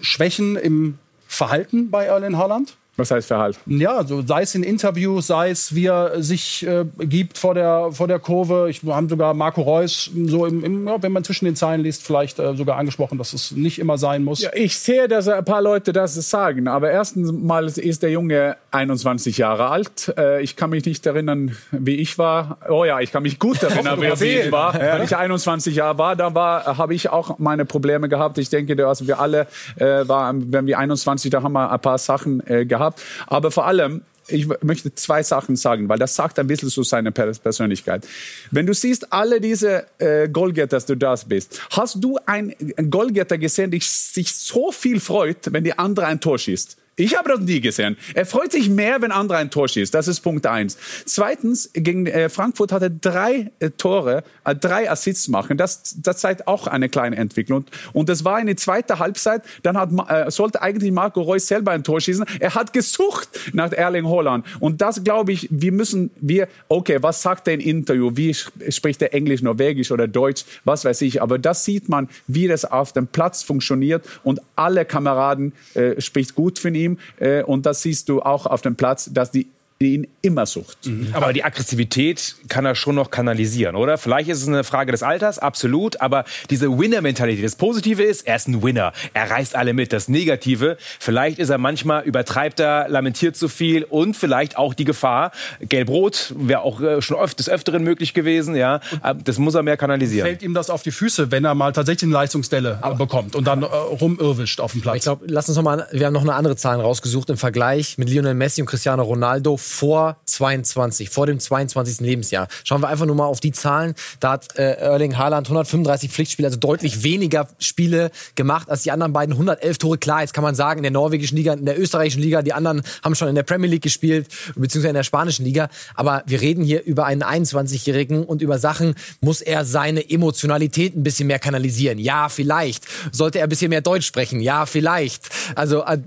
Schwächen 0.01 0.57
im 0.57 0.99
Verhalten 1.29 1.91
bei 1.91 2.07
Erling 2.07 2.37
Haaland? 2.37 2.77
Was 2.97 3.11
heißt 3.11 3.29
Verhalten? 3.29 3.79
Ja, 3.79 4.05
so 4.05 4.23
sei 4.23 4.43
es 4.43 4.55
in 4.55 4.63
Interviews, 4.63 5.27
sei 5.27 5.51
es, 5.51 5.75
wie 5.75 5.87
er 5.87 6.23
sich 6.23 6.67
äh, 6.67 6.85
gibt 6.99 7.37
vor 7.37 7.55
der, 7.55 7.91
vor 7.93 8.09
der 8.09 8.19
Kurve. 8.19 8.69
Ich, 8.71 8.85
wir 8.85 8.97
haben 8.97 9.09
sogar 9.09 9.35
Marco 9.35 9.61
Reus, 9.61 10.11
so 10.27 10.47
im, 10.47 10.65
im, 10.65 10.89
ja, 10.89 11.03
wenn 11.03 11.13
man 11.13 11.23
zwischen 11.23 11.45
den 11.45 11.57
Zeilen 11.57 11.83
liest, 11.83 12.03
vielleicht 12.03 12.39
äh, 12.39 12.55
sogar 12.57 12.79
angesprochen, 12.79 13.19
dass 13.19 13.35
es 13.35 13.51
nicht 13.51 13.79
immer 13.79 13.99
sein 13.99 14.25
muss. 14.25 14.41
Ja, 14.41 14.51
ich 14.55 14.79
sehe, 14.79 15.09
dass 15.09 15.29
ein 15.29 15.45
paar 15.45 15.61
Leute 15.61 15.93
das 15.93 16.15
sagen, 16.15 16.69
aber 16.69 16.91
erstens 16.91 17.33
mal 17.33 17.67
ist 17.67 18.03
der 18.03 18.11
Junge 18.11 18.57
21 18.71 19.37
Jahre 19.39 19.69
alt. 19.69 20.15
Äh, 20.17 20.43
Ich 20.43 20.57
kann 20.57 20.71
mich 20.71 20.85
nicht 20.87 21.05
erinnern, 21.05 21.57
wie 21.73 21.97
ich 21.97 22.17
war. 22.19 22.59
Oh 22.69 22.85
ja, 22.85 23.01
ich 23.01 23.13
kann 23.13 23.23
mich 23.23 23.39
gut 23.39 23.63
erinnern, 23.63 24.01
wie 24.01 24.27
ich 24.27 24.51
war. 24.53 24.73
Wenn 24.75 25.03
ich 25.03 25.15
21 25.15 25.77
Jahre 25.77 25.99
war, 25.99 26.17
da 26.17 26.35
war, 26.35 26.79
habe 26.79 26.95
ich 26.95 27.11
auch 27.11 27.39
meine 27.39 27.65
Probleme 27.67 28.09
gehabt. 28.09 28.39
Ich 28.39 28.49
denke, 28.49 28.75
dass 28.75 29.07
wir 29.07 29.21
alle 29.21 29.47
äh, 29.77 30.09
waren, 30.09 30.51
wenn 30.53 30.67
wir 30.67 30.79
21, 30.79 31.31
da 31.31 31.43
haben 31.43 31.53
wir 31.53 31.71
ein 31.71 31.81
paar 31.81 31.99
Sachen 31.99 32.41
äh, 32.47 32.65
gehabt. 32.87 33.03
Aber 33.27 33.51
vor 33.51 33.67
allem 33.67 34.03
ich 34.29 34.49
möchte 34.63 34.93
zwei 34.95 35.23
Sachen 35.23 35.57
sagen, 35.57 35.89
weil 35.89 35.99
das 35.99 36.15
sagt 36.15 36.39
ein 36.39 36.47
bisschen 36.47 36.69
so 36.69 36.83
seine 36.83 37.13
Per- 37.13 37.33
Persönlichkeit. 37.33 38.07
Wenn 38.51 38.67
du 38.67 38.75
siehst, 38.75 39.13
alle 39.13 39.41
diese 39.41 39.87
äh, 39.99 40.29
Goalgetters, 40.29 40.87
du 40.87 40.97
das 40.97 41.25
bist, 41.25 41.61
hast 41.71 42.03
du 42.03 42.19
einen 42.27 42.53
Goalgetter 42.91 43.39
gesehen, 43.39 43.71
der 43.71 43.81
sich 43.81 44.35
so 44.35 44.73
viel 44.73 45.01
freut, 45.01 45.53
wenn 45.53 45.65
die 45.65 45.79
andere 45.79 46.07
ein 46.07 46.21
Tor 46.21 46.39
schießt? 46.39 46.77
Ich 46.99 47.15
habe 47.15 47.29
das 47.29 47.41
nie 47.41 47.61
gesehen. 47.61 47.99
Er 48.15 48.25
freut 48.25 48.53
sich 48.53 48.71
mehr, 48.71 49.03
wenn 49.03 49.13
andere 49.13 49.37
ein 49.37 49.51
Tor 49.51 49.69
schießt. 49.69 49.93
Das 49.93 50.09
ist 50.09 50.21
Punkt 50.21 50.47
eins. 50.47 50.79
Zweitens, 51.05 51.69
gegen 51.75 52.07
äh, 52.07 52.31
Frankfurt 52.31 52.73
hat 52.73 52.81
er 52.81 52.89
drei 52.89 53.51
äh, 53.59 53.69
Tore, 53.69 54.25
äh, 54.47 54.55
drei 54.55 54.91
Assists 54.91 55.29
machen. 55.29 55.59
Das, 55.59 55.97
das 56.03 56.17
zeigt 56.17 56.49
auch 56.49 56.67
eine 56.67 56.89
kleine 56.89 57.17
Entwicklung. 57.17 57.67
Und, 57.93 58.09
das 58.09 58.25
war 58.25 58.41
in 58.41 58.47
der 58.47 58.57
zweiten 58.57 58.99
Halbzeit. 58.99 59.43
Dann 59.63 59.77
hat, 59.77 59.91
äh, 60.09 60.31
sollte 60.31 60.63
eigentlich 60.63 60.91
Marco 60.91 61.21
Reus 61.21 61.47
selber 61.47 61.73
ein 61.73 61.85
Tor 61.85 62.01
schießen. 62.01 62.25
Er 62.41 62.55
hat 62.55 62.73
gesucht 62.73 63.29
nach 63.53 63.73
Erling 63.73 64.09
Haaland. 64.09 64.47
Und 64.61 64.81
das 64.81 65.05
glaube 65.05 65.33
ich, 65.33 65.49
wir 65.51 65.73
müssen, 65.73 66.11
wir, 66.17 66.49
okay, 66.69 66.97
was 67.03 67.21
sagt 67.21 67.47
er 67.49 67.55
im 67.55 67.61
Interview? 67.61 68.13
Wie 68.15 68.31
sp- 68.33 68.71
spricht 68.71 69.03
er 69.03 69.13
Englisch, 69.13 69.43
Norwegisch 69.43 69.91
oder 69.91 70.09
Deutsch? 70.09 70.47
Was 70.65 70.87
weiß 70.87 71.03
ich. 71.03 71.21
Aber 71.21 71.39
das 71.39 71.67
sieht 71.67 71.91
man, 71.91 72.09
wie 72.27 72.49
das 72.49 72.65
auf 72.65 72.95
dem 72.95 73.07
Platz 73.07 73.43
funktioniert. 73.43 74.03
Und 74.25 74.41
alle 74.55 74.87
Kameraden 74.87 75.53
äh, 75.75 76.01
spricht 76.01 76.35
gut 76.35 76.59
von 76.59 76.75
ihm. 76.75 76.86
Äh, 77.19 77.43
und 77.43 77.67
das 77.67 77.83
siehst 77.83 78.09
du 78.09 78.23
auch 78.23 78.47
auf 78.47 78.63
dem 78.63 78.77
Platz, 78.77 79.11
dass 79.13 79.31
die, 79.31 79.49
die 79.81 79.95
ihn 79.95 80.07
immer 80.23 80.47
sucht. 80.47 80.79
Aber 81.13 81.33
die 81.33 81.45
Aggressivität 81.45 82.37
kann 82.49 82.65
er 82.65 82.75
schon 82.75 82.95
noch 82.95 83.11
kanalisieren, 83.11 83.77
oder? 83.77 83.99
Vielleicht 83.99 84.31
ist 84.31 84.41
es 84.41 84.49
eine 84.49 84.65
Frage 84.65 84.91
des 84.91 85.03
Alters, 85.03 85.39
absolut. 85.39 86.01
Aber 86.01 86.25
diese 86.49 86.79
Winner-Mentalität, 86.79 87.45
das 87.45 87.57
Positive 87.57 88.03
ist, 88.03 88.27
er 88.27 88.37
ist 88.37 88.49
ein 88.49 88.63
Winner. 88.63 88.93
Er 89.13 89.31
reißt 89.31 89.55
alle 89.55 89.75
mit. 89.75 89.93
Das 89.93 90.09
Negative, 90.09 90.79
vielleicht 90.99 91.39
ist 91.39 91.51
er 91.51 91.59
manchmal, 91.59 92.05
übertreibt 92.05 92.59
er, 92.59 92.89
lamentiert 92.89 93.37
zu 93.37 93.49
viel 93.49 93.85
und 93.85 94.17
vielleicht 94.17 94.57
auch 94.57 94.73
die 94.73 94.85
Gefahr. 94.85 95.31
Gelb-Rot 95.61 96.35
wäre 96.39 96.61
auch 96.61 96.81
äh, 96.81 97.03
schon 97.03 97.19
oft 97.19 97.39
des 97.39 97.51
Öfteren 97.51 97.85
möglich 97.85 98.15
gewesen, 98.15 98.57
ja. 98.57 98.81
Aber 99.03 99.21
Das 99.23 99.39
muss 99.39 99.55
er 99.55 99.63
mehr 99.63 99.77
kanalisieren. 99.77 100.27
Fällt 100.27 100.43
ihm 100.43 100.55
das 100.55 100.71
auf 100.71 100.83
die 100.83 100.91
Füße, 100.91 101.31
wenn 101.31 101.45
er 101.45 101.55
mal 101.55 101.73
tatsächlich 101.73 102.05
eine 102.05 102.15
Leistungsdelle 102.15 102.81
äh, 102.83 102.95
bekommt 102.95 103.37
und 103.37 103.47
dann 103.47 103.63
äh, 103.63 103.67
rumirwischt 103.67 104.61
auf 104.61 104.73
dem 104.73 104.81
Platz? 104.81 104.97
Ich 104.97 105.03
glaube, 105.03 105.27
lass 105.29 105.49
uns 105.49 105.57
noch 105.57 105.65
mal, 105.65 105.87
wir 105.93 106.07
haben 106.07 106.15
noch 106.15 106.23
eine 106.23 106.35
andere 106.35 106.57
Zahl 106.57 106.81
rausgesucht 106.81 107.29
im 107.29 107.37
Vergleich 107.37 107.99
mit 107.99 108.09
Lionel 108.09 108.35
Messi 108.35 108.63
und 108.63 108.67
Cristiano 108.67 109.03
Ronaldo 109.03 109.59
vor 109.67 110.17
22, 110.27 111.11
vor 111.11 111.27
dem 111.27 111.41
22. 111.41 112.01
Lebensjahr. 112.01 112.47
Schauen 112.65 112.81
wir 112.83 112.89
einfach 112.89 113.07
nur 113.07 113.17
mal 113.17 113.27
auf 113.27 113.41
die 113.41 113.53
Zahlen. 113.53 113.95
Da 114.21 114.33
hat 114.33 114.57
äh, 114.57 114.75
Erling 114.75 115.19
Haaland 115.19 115.49
135 115.49 116.11
Pflichtspiele, 116.11 116.47
also 116.47 116.59
deutlich 116.59 117.03
weniger 117.03 117.49
Spiele 117.59 118.11
gemacht 118.37 118.71
als 118.71 118.83
die 118.83 118.93
anderen 118.93 119.13
beiden. 119.13 119.33
111 119.33 119.79
Tore, 119.79 119.99
klar, 119.99 120.21
jetzt 120.21 120.35
kann 120.35 120.45
man 120.45 120.55
sagen, 120.55 120.79
in 120.79 120.83
der 120.85 120.93
norwegischen 120.93 121.37
Liga, 121.37 121.55
in 121.55 121.67
der 121.67 121.79
österreichischen 121.81 122.23
Liga, 122.23 122.43
die 122.43 122.53
anderen 122.53 122.83
haben 123.03 123.15
schon 123.17 123.29
in 123.29 123.35
der 123.35 123.43
Premier 123.43 123.69
League 123.69 123.83
gespielt, 123.83 124.29
beziehungsweise 124.55 124.91
in 124.91 124.95
der 124.95 125.03
spanischen 125.03 125.45
Liga. 125.45 125.69
Aber 125.95 126.23
wir 126.27 126.41
reden 126.41 126.63
hier 126.63 126.85
über 126.85 127.07
einen 127.07 127.25
21-Jährigen 127.25 128.25
und 128.25 128.43
über 128.43 128.59
Sachen, 128.59 128.95
muss 129.21 129.41
er 129.41 129.65
seine 129.65 130.09
Emotionalität 130.09 130.97
ein 130.97 131.03
bisschen 131.03 131.27
mehr 131.27 131.41
kanalisieren. 131.41 131.99
Ja, 131.99 132.29
vielleicht. 132.29 132.85
Sollte 133.11 133.39
er 133.39 133.45
ein 133.47 133.49
bisschen 133.49 133.71
mehr 133.71 133.81
Deutsch 133.81 134.07
sprechen? 134.07 134.41
Ja, 134.41 134.65
vielleicht. 134.67 135.29
Also, 135.57 135.83
äh, 135.85 135.99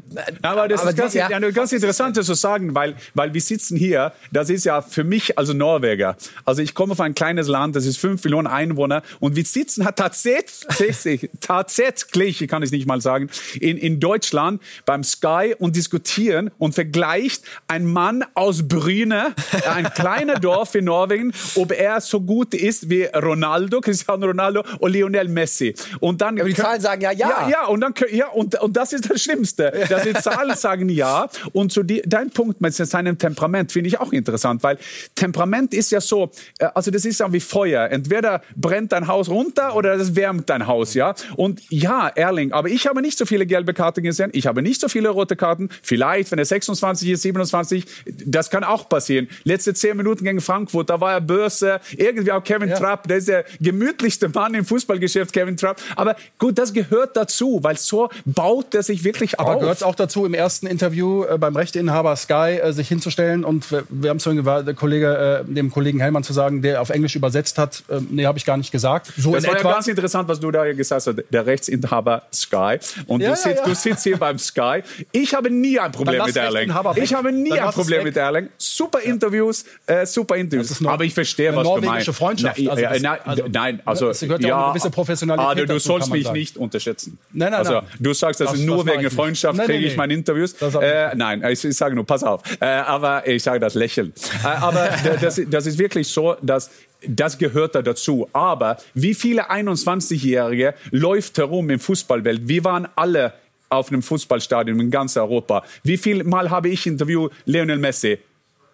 Aber 0.43 0.67
das 0.69 0.83
ist 0.83 0.95
ganz, 0.95 1.13
ja. 1.13 1.27
ganz 1.27 1.73
interessant, 1.73 2.15
das 2.15 2.29
zu 2.29 2.35
sagen, 2.35 2.75
weil, 2.75 2.95
weil 3.15 3.33
wir 3.33 3.41
sitzen 3.49 3.75
hier, 3.75 4.13
das 4.31 4.49
ist 4.49 4.63
ja 4.63 4.81
für 4.81 5.03
mich 5.03 5.37
also 5.37 5.53
Norweger. 5.53 6.15
Also 6.45 6.61
ich 6.61 6.73
komme 6.73 6.93
auf 6.93 7.01
ein 7.01 7.13
kleines 7.13 7.47
Land, 7.47 7.75
das 7.75 7.85
ist 7.85 7.97
fünf 7.97 8.23
Millionen 8.23 8.47
Einwohner 8.47 9.01
und 9.19 9.35
wir 9.35 9.43
sitzen 9.43 9.85
tatsächlich, 9.95 11.29
tatsächlich, 11.41 12.47
kann 12.47 12.63
ich 12.63 12.71
nicht 12.71 12.87
mal 12.87 13.01
sagen, 13.01 13.29
in, 13.59 13.77
in 13.77 13.99
Deutschland 13.99 14.61
beim 14.85 15.03
Sky 15.03 15.55
und 15.59 15.75
diskutieren 15.75 16.51
und 16.57 16.75
vergleicht 16.75 17.43
ein 17.67 17.85
Mann 17.85 18.23
aus 18.35 18.67
Brüne, 18.67 19.33
ein 19.67 19.91
kleiner 19.93 20.35
Dorf 20.39 20.75
in 20.75 20.85
Norwegen, 20.85 21.33
ob 21.55 21.71
er 21.71 21.99
so 22.01 22.21
gut 22.21 22.53
ist 22.53 22.89
wie 22.89 23.03
Ronaldo, 23.05 23.81
Cristiano 23.81 24.27
Ronaldo 24.27 24.63
und 24.79 24.93
Lionel 24.93 25.27
Messi. 25.27 25.73
Und 25.99 26.21
dann 26.21 26.39
Aber 26.39 26.47
die 26.47 26.55
Zahlen 26.55 26.81
sagen 26.81 27.01
ja, 27.01 27.11
ja. 27.11 27.29
Ja, 27.29 27.49
ja 27.49 27.67
und 27.67 27.81
dann 27.81 27.93
ja 28.11 28.27
und, 28.29 28.59
und 28.61 28.77
das 28.77 28.93
ist 28.93 29.09
das 29.09 29.21
Schlimmste, 29.21 29.85
dass 29.89 30.03
die 30.03 30.13
Zahlen 30.13 30.55
sagen 30.55 30.89
ja 30.89 31.27
und 31.53 31.71
zu 31.71 31.83
die, 31.83 32.01
dein 32.05 32.29
Punkt 32.29 32.61
mit 32.61 32.73
seinem 32.73 33.17
Temperament 33.17 33.38
finde 33.71 33.87
ich 33.87 33.99
auch 33.99 34.11
interessant, 34.11 34.63
weil 34.63 34.77
Temperament 35.15 35.73
ist 35.73 35.91
ja 35.91 36.01
so, 36.01 36.31
äh, 36.59 36.67
also 36.73 36.91
das 36.91 37.05
ist 37.05 37.19
ja 37.19 37.31
wie 37.31 37.39
Feuer. 37.39 37.89
Entweder 37.89 38.41
brennt 38.55 38.91
dein 38.91 39.07
Haus 39.07 39.29
runter 39.29 39.75
oder 39.75 39.97
das 39.97 40.15
wärmt 40.15 40.49
dein 40.49 40.67
Haus, 40.67 40.93
ja. 40.93 41.13
Und 41.35 41.61
ja, 41.69 42.07
Erling, 42.07 42.51
aber 42.51 42.69
ich 42.69 42.87
habe 42.87 43.01
nicht 43.01 43.17
so 43.17 43.25
viele 43.25 43.45
gelbe 43.45 43.73
Karten 43.73 44.03
gesehen. 44.03 44.29
Ich 44.33 44.47
habe 44.47 44.61
nicht 44.61 44.81
so 44.81 44.87
viele 44.87 45.09
rote 45.09 45.35
Karten. 45.35 45.69
Vielleicht, 45.81 46.31
wenn 46.31 46.39
er 46.39 46.45
26 46.45 47.09
ist, 47.09 47.21
27, 47.23 47.85
das 48.25 48.49
kann 48.49 48.63
auch 48.63 48.89
passieren. 48.89 49.27
Letzte 49.43 49.73
zehn 49.73 49.97
Minuten 49.97 50.23
gegen 50.23 50.41
Frankfurt, 50.41 50.89
da 50.89 50.99
war 51.01 51.13
er 51.13 51.21
Börse, 51.21 51.79
irgendwie 51.95 52.31
auch 52.31 52.43
Kevin 52.43 52.69
Trapp, 52.73 53.07
der 53.07 53.17
ist 53.17 53.27
der 53.27 53.45
gemütlichste 53.59 54.29
Mann 54.29 54.53
im 54.53 54.65
Fußballgeschäft, 54.65 55.33
Kevin 55.33 55.57
Trapp. 55.57 55.81
Aber 55.95 56.15
gut, 56.37 56.57
das 56.57 56.73
gehört 56.73 57.15
dazu, 57.15 57.59
weil 57.61 57.77
so 57.77 58.09
baut 58.25 58.73
er 58.75 58.83
sich 58.83 59.03
wirklich 59.03 59.39
Aber 59.39 59.55
auf. 59.55 59.59
gehört 59.59 59.77
es 59.77 59.83
auch 59.83 59.95
dazu, 59.95 60.25
im 60.25 60.33
ersten 60.33 60.67
Interview 60.67 61.23
äh, 61.23 61.37
beim 61.37 61.55
Rechteinhaber 61.55 62.15
Sky 62.15 62.59
äh, 62.61 62.71
sich 62.73 62.87
hinzustellen 62.87 63.28
und 63.43 63.71
wir, 63.71 63.83
wir 63.89 64.09
haben 64.09 64.17
es 64.17 64.23
vorhin 64.23 64.37
gewagt, 64.41 64.75
Kollege, 64.75 65.43
äh, 65.47 65.53
dem 65.53 65.71
Kollegen 65.71 65.99
Hellmann 65.99 66.23
zu 66.23 66.33
sagen, 66.33 66.61
der 66.61 66.81
auf 66.81 66.89
Englisch 66.89 67.15
übersetzt 67.15 67.57
hat, 67.57 67.83
äh, 67.89 67.99
nee, 68.09 68.25
habe 68.25 68.37
ich 68.37 68.45
gar 68.45 68.57
nicht 68.57 68.71
gesagt. 68.71 69.11
So 69.17 69.33
Das 69.33 69.45
war 69.45 69.53
ja 69.53 69.59
etwa. 69.59 69.73
ganz 69.73 69.87
interessant, 69.87 70.27
was 70.29 70.39
du 70.39 70.51
da 70.51 70.65
gesagt 70.73 71.05
hast, 71.07 71.15
der 71.29 71.45
Rechtsinhaber 71.45 72.23
Sky. 72.33 72.77
Und 73.07 73.21
Ja, 73.21 73.27
du, 73.29 73.31
ja, 73.31 73.35
sitzt, 73.35 73.57
ja. 73.59 73.65
du 73.65 73.75
sitzt 73.75 74.03
hier 74.03 74.17
beim 74.17 74.37
Sky. 74.39 74.81
Ich 75.11 75.33
habe 75.33 75.49
nie 75.49 75.79
ein 75.79 75.91
Problem 75.91 76.23
mit 76.25 76.35
weg. 76.35 76.69
Ich 76.97 77.13
habe 77.13 77.31
nie 77.31 77.49
Dann 77.49 77.59
ein 77.59 77.71
Problem 77.73 78.03
mit 78.03 78.17
Erling. 78.17 78.49
Super 78.57 78.99
Interviews, 79.01 79.65
äh, 79.85 80.05
super 80.05 80.35
Interviews. 80.35 80.83
Aber 80.85 81.03
ich 81.03 81.13
verstehe, 81.13 81.55
was 81.55 81.67
du 81.67 81.81
meinst. 81.81 82.09
Freundschaft. 82.09 82.59
Na, 82.59 82.71
Also 82.71 82.81
ja, 82.83 82.89
das- 82.93 83.01
nein, 83.01 83.19
also, 83.25 83.43
nein, 83.51 83.81
also 83.85 84.09
es 84.09 84.19
gehört 84.19 84.41
ja 84.43 84.55
auch 84.57 84.63
eine 84.65 84.73
gewisse 84.73 84.89
Professionalität 84.89 85.45
Aber 85.51 85.55
du 85.61 85.65
dazu, 85.65 85.79
sollst 85.87 86.09
mich 86.11 86.23
sagen. 86.25 86.37
nicht 86.37 86.57
unterschätzen. 86.57 87.17
Nein, 87.31 87.51
nein, 87.51 87.59
also, 87.59 87.73
nein. 87.73 87.83
Du 87.99 88.13
sagst, 88.13 88.39
das, 88.41 88.51
Das- 88.51 88.59
nur 88.59 88.83
das 88.83 88.97
wegen. 88.97 89.09
Freundschaft 89.11 89.59
kriege 89.61 89.85
ich 89.85 89.95
meine. 89.97 90.13
Interviews. 90.13 90.53
Äh, 90.81 91.15
nein, 91.15 91.43
ich, 91.49 91.63
ich 91.63 91.77
sage 91.77 91.93
nur, 91.95 92.05
pass 92.05 92.23
auf. 92.23 92.41
Äh, 92.59 92.65
aber 92.65 93.18
ich 93.25 93.43
sage 93.43 93.59
das 93.59 93.75
Lächeln. 93.75 94.13
Äh, 94.43 94.47
aber 94.47 94.89
das, 95.21 95.41
das 95.47 95.65
ist 95.65 95.77
wirklich 95.77 96.07
so, 96.07 96.35
dass 96.41 96.69
das 97.07 97.37
gehört 97.37 97.75
da 97.75 97.81
dazu. 97.81 98.27
Aber 98.33 98.77
wie 98.93 99.13
viele 99.13 99.49
21-Jährige 99.49 100.73
läuft 100.91 101.37
herum 101.37 101.69
im 101.69 101.79
Fußballwelt? 101.79 102.47
Wir 102.47 102.63
waren 102.63 102.87
alle 102.95 103.33
auf 103.69 103.89
einem 103.89 104.01
Fußballstadion 104.01 104.79
in 104.79 104.91
ganz 104.91 105.15
Europa. 105.15 105.63
Wie 105.83 105.97
viel 105.97 106.23
Mal 106.23 106.49
habe 106.49 106.69
ich 106.69 106.87
interviewt 106.87 107.31
Lionel 107.45 107.77
Messi? 107.77 108.19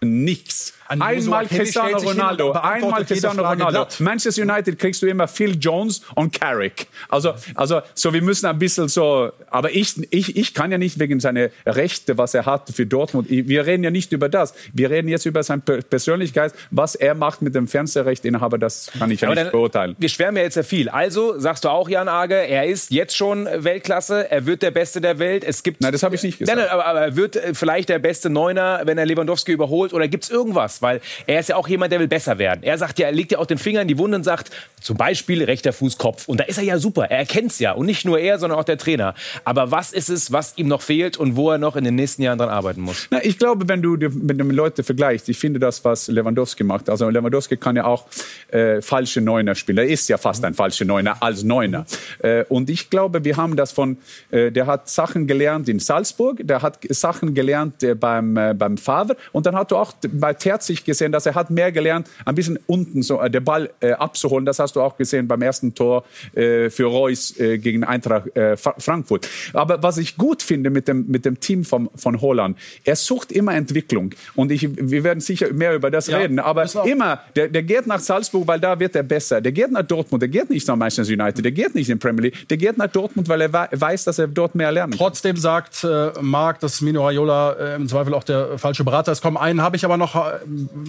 Nichts. 0.00 0.74
Einmal 0.88 1.46
Cristiano 1.46 1.98
Ronaldo, 1.98 2.52
einmal 2.52 3.04
Cristiano 3.04 3.42
Ronaldo. 3.42 3.66
glatt. 3.70 4.00
Manchester 4.00 4.42
United 4.42 4.78
kriegst 4.78 5.02
du 5.02 5.06
immer 5.06 5.26
Phil 5.28 5.56
Jones 5.60 6.02
und 6.14 6.32
Carrick. 6.38 6.86
Also, 7.08 7.34
also, 7.54 7.80
so 7.94 8.12
wir 8.12 8.22
müssen 8.22 8.46
ein 8.46 8.58
bisschen 8.58 8.88
so, 8.88 9.30
aber 9.50 9.70
ich, 9.74 9.94
ich, 10.12 10.36
ich 10.36 10.54
kann 10.54 10.70
ja 10.72 10.78
nicht 10.78 10.98
wegen 10.98 11.20
seiner 11.20 11.48
Rechte, 11.66 12.18
was 12.18 12.34
er 12.34 12.46
hat 12.46 12.70
für 12.74 12.86
Dortmund. 12.86 13.28
Wir 13.28 13.66
reden 13.66 13.82
ja 13.84 13.90
nicht 13.90 14.12
über 14.12 14.28
das. 14.28 14.54
Wir 14.72 14.90
reden 14.90 15.08
jetzt 15.08 15.26
über 15.26 15.42
seine 15.42 15.62
Per- 15.62 15.82
Persönlichkeit. 15.82 16.52
Was 16.70 16.94
er 16.94 17.14
macht 17.14 17.42
mit 17.42 17.54
dem 17.54 17.66
Fernsehrechteinhaber, 17.68 18.58
das 18.58 18.90
kann 18.98 19.10
ich 19.10 19.20
ja 19.20 19.28
nicht 19.28 19.38
dann- 19.38 19.50
beurteilen. 19.50 19.96
Wir 19.98 20.08
schwärmen 20.08 20.36
ja 20.38 20.44
jetzt 20.44 20.54
sehr 20.54 20.64
viel. 20.64 20.88
Also 20.88 21.38
sagst 21.38 21.64
du 21.64 21.68
auch, 21.68 21.88
Jan 21.88 22.08
Age, 22.08 22.32
er 22.32 22.66
ist 22.66 22.90
jetzt 22.90 23.16
schon 23.16 23.46
Weltklasse, 23.46 24.30
er 24.30 24.46
wird 24.46 24.62
der 24.62 24.70
Beste 24.70 25.00
der 25.00 25.18
Welt. 25.18 25.44
Es 25.44 25.62
gibt. 25.62 25.80
Nein, 25.80 25.92
das 25.92 26.02
habe 26.02 26.14
ich 26.14 26.22
nicht 26.22 26.38
gesagt. 26.38 26.56
Nein, 26.56 26.66
nein, 26.66 26.72
aber, 26.72 26.86
aber 26.86 27.00
er 27.00 27.16
wird 27.16 27.36
äh, 27.36 27.54
vielleicht 27.54 27.88
der 27.88 27.98
beste 27.98 28.30
Neuner, 28.30 28.82
wenn 28.84 28.98
er 28.98 29.06
Lewandowski 29.06 29.52
überholt. 29.52 29.92
Oder 29.92 30.08
gibt 30.08 30.24
es 30.24 30.30
irgendwas? 30.30 30.75
Weil 30.82 31.00
er 31.26 31.40
ist 31.40 31.48
ja 31.48 31.56
auch 31.56 31.68
jemand, 31.68 31.92
der 31.92 32.00
will 32.00 32.08
besser 32.08 32.38
werden. 32.38 32.62
Er 32.62 32.78
sagt 32.78 32.98
ja, 32.98 33.06
er 33.06 33.12
legt 33.12 33.32
ja 33.32 33.38
auch 33.38 33.46
den 33.46 33.58
Finger 33.58 33.82
in 33.82 33.88
die 33.88 33.98
Wunde 33.98 34.16
und 34.16 34.24
sagt, 34.24 34.50
zum 34.80 34.96
Beispiel 34.96 35.42
rechter 35.42 35.72
Fuß, 35.72 35.98
Kopf. 35.98 36.28
Und 36.28 36.40
da 36.40 36.44
ist 36.44 36.58
er 36.58 36.64
ja 36.64 36.78
super. 36.78 37.10
Er 37.10 37.18
erkennt 37.18 37.52
es 37.52 37.58
ja. 37.58 37.72
Und 37.72 37.86
nicht 37.86 38.04
nur 38.04 38.18
er, 38.18 38.38
sondern 38.38 38.58
auch 38.58 38.64
der 38.64 38.78
Trainer. 38.78 39.14
Aber 39.44 39.70
was 39.70 39.92
ist 39.92 40.08
es, 40.08 40.32
was 40.32 40.56
ihm 40.56 40.68
noch 40.68 40.82
fehlt 40.82 41.16
und 41.16 41.36
wo 41.36 41.50
er 41.50 41.58
noch 41.58 41.76
in 41.76 41.84
den 41.84 41.94
nächsten 41.94 42.22
Jahren 42.22 42.38
dran 42.38 42.48
arbeiten 42.48 42.80
muss? 42.80 43.08
Na, 43.10 43.24
ich 43.24 43.38
glaube, 43.38 43.68
wenn 43.68 43.82
du 43.82 43.96
mit 43.96 44.38
den 44.38 44.50
Leuten 44.50 44.84
vergleichst, 44.84 45.28
ich 45.28 45.38
finde 45.38 45.58
das, 45.58 45.84
was 45.84 46.08
Lewandowski 46.08 46.64
macht. 46.64 46.88
Also 46.88 47.08
Lewandowski 47.08 47.56
kann 47.56 47.76
ja 47.76 47.84
auch 47.84 48.06
äh, 48.48 48.80
falsche 48.80 49.20
Neuner 49.20 49.54
spielen. 49.54 49.78
Er 49.78 49.86
ist 49.86 50.08
ja 50.08 50.18
fast 50.18 50.44
ein 50.44 50.54
falscher 50.54 50.84
Neuner 50.84 51.22
als 51.22 51.42
Neuner. 51.42 51.86
Äh, 52.20 52.44
und 52.48 52.70
ich 52.70 52.90
glaube, 52.90 53.24
wir 53.24 53.36
haben 53.36 53.56
das 53.56 53.72
von, 53.72 53.98
äh, 54.30 54.50
der 54.52 54.66
hat 54.66 54.88
Sachen 54.88 55.26
gelernt 55.26 55.68
in 55.68 55.78
Salzburg, 55.78 56.40
der 56.42 56.62
hat 56.62 56.78
Sachen 56.90 57.34
gelernt 57.34 57.82
äh, 57.82 57.94
beim, 57.94 58.36
äh, 58.36 58.54
beim 58.54 58.76
Favre 58.76 59.16
und 59.32 59.46
dann 59.46 59.56
hat 59.56 59.70
du 59.70 59.76
auch 59.76 59.92
bei 60.12 60.34
Terzig 60.66 60.84
gesehen, 60.84 61.12
dass 61.12 61.26
er 61.26 61.34
hat 61.34 61.50
mehr 61.50 61.70
gelernt, 61.70 62.08
ein 62.24 62.34
bisschen 62.34 62.58
unten 62.66 63.02
so 63.02 63.20
äh, 63.20 63.30
den 63.30 63.44
Ball 63.44 63.70
äh, 63.80 63.92
abzuholen. 63.92 64.44
Das 64.46 64.58
hast 64.58 64.74
du 64.74 64.80
auch 64.82 64.96
gesehen 64.96 65.28
beim 65.28 65.40
ersten 65.42 65.74
Tor 65.74 66.04
äh, 66.34 66.70
für 66.70 66.86
Reus 66.86 67.38
äh, 67.38 67.58
gegen 67.58 67.84
Eintracht 67.84 68.36
äh, 68.36 68.56
Fra- 68.56 68.74
Frankfurt. 68.78 69.28
Aber 69.52 69.82
was 69.82 69.98
ich 69.98 70.16
gut 70.16 70.42
finde 70.42 70.70
mit 70.70 70.88
dem, 70.88 71.06
mit 71.06 71.24
dem 71.24 71.38
Team 71.38 71.64
vom, 71.64 71.88
von 71.94 72.20
Holland, 72.20 72.58
er 72.84 72.96
sucht 72.96 73.30
immer 73.30 73.54
Entwicklung. 73.54 74.10
Und 74.34 74.50
ich, 74.50 74.68
wir 74.76 75.04
werden 75.04 75.20
sicher 75.20 75.52
mehr 75.52 75.74
über 75.74 75.90
das 75.90 76.08
Ja, 76.08 76.18
reden. 76.18 76.38
Aber 76.40 76.66
immer, 76.84 77.20
der, 77.36 77.48
der 77.48 77.62
geht 77.62 77.86
nach 77.86 78.00
Salzburg, 78.00 78.46
weil 78.48 78.58
da 78.60 78.78
wird 78.80 78.96
er 78.96 79.02
besser. 79.04 79.40
Der 79.40 79.52
geht 79.52 79.70
nach 79.70 79.82
Dortmund, 79.84 80.20
der 80.22 80.28
geht 80.28 80.50
nicht 80.50 80.66
nach 80.66 80.76
Manchester 80.76 81.12
United, 81.12 81.44
der 81.44 81.52
geht 81.52 81.74
nicht 81.76 81.88
in 81.90 81.98
Premier 82.00 82.24
League, 82.24 82.48
der 82.48 82.56
geht 82.56 82.76
nach 82.76 82.88
Dortmund, 82.88 83.28
weil 83.28 83.40
er 83.42 83.52
wei- 83.52 83.68
weiß, 83.72 84.04
dass 84.04 84.18
er 84.18 84.26
dort 84.26 84.54
mehr 84.56 84.72
lernen 84.72 84.92
kann. 84.92 84.98
Trotzdem 84.98 85.36
sagt 85.36 85.84
äh, 85.84 86.10
Marc, 86.20 86.58
dass 86.60 86.80
Mino 86.80 87.04
Raiola 87.06 87.52
äh, 87.52 87.76
im 87.76 87.86
Zweifel 87.88 88.14
auch 88.14 88.24
der 88.24 88.58
falsche 88.58 88.82
Berater 88.84 89.12
ist. 89.12 89.22
Komm, 89.22 89.36
einen 89.36 89.60
habe 89.62 89.76
ich 89.76 89.84
aber 89.84 89.96
noch, 89.96 90.16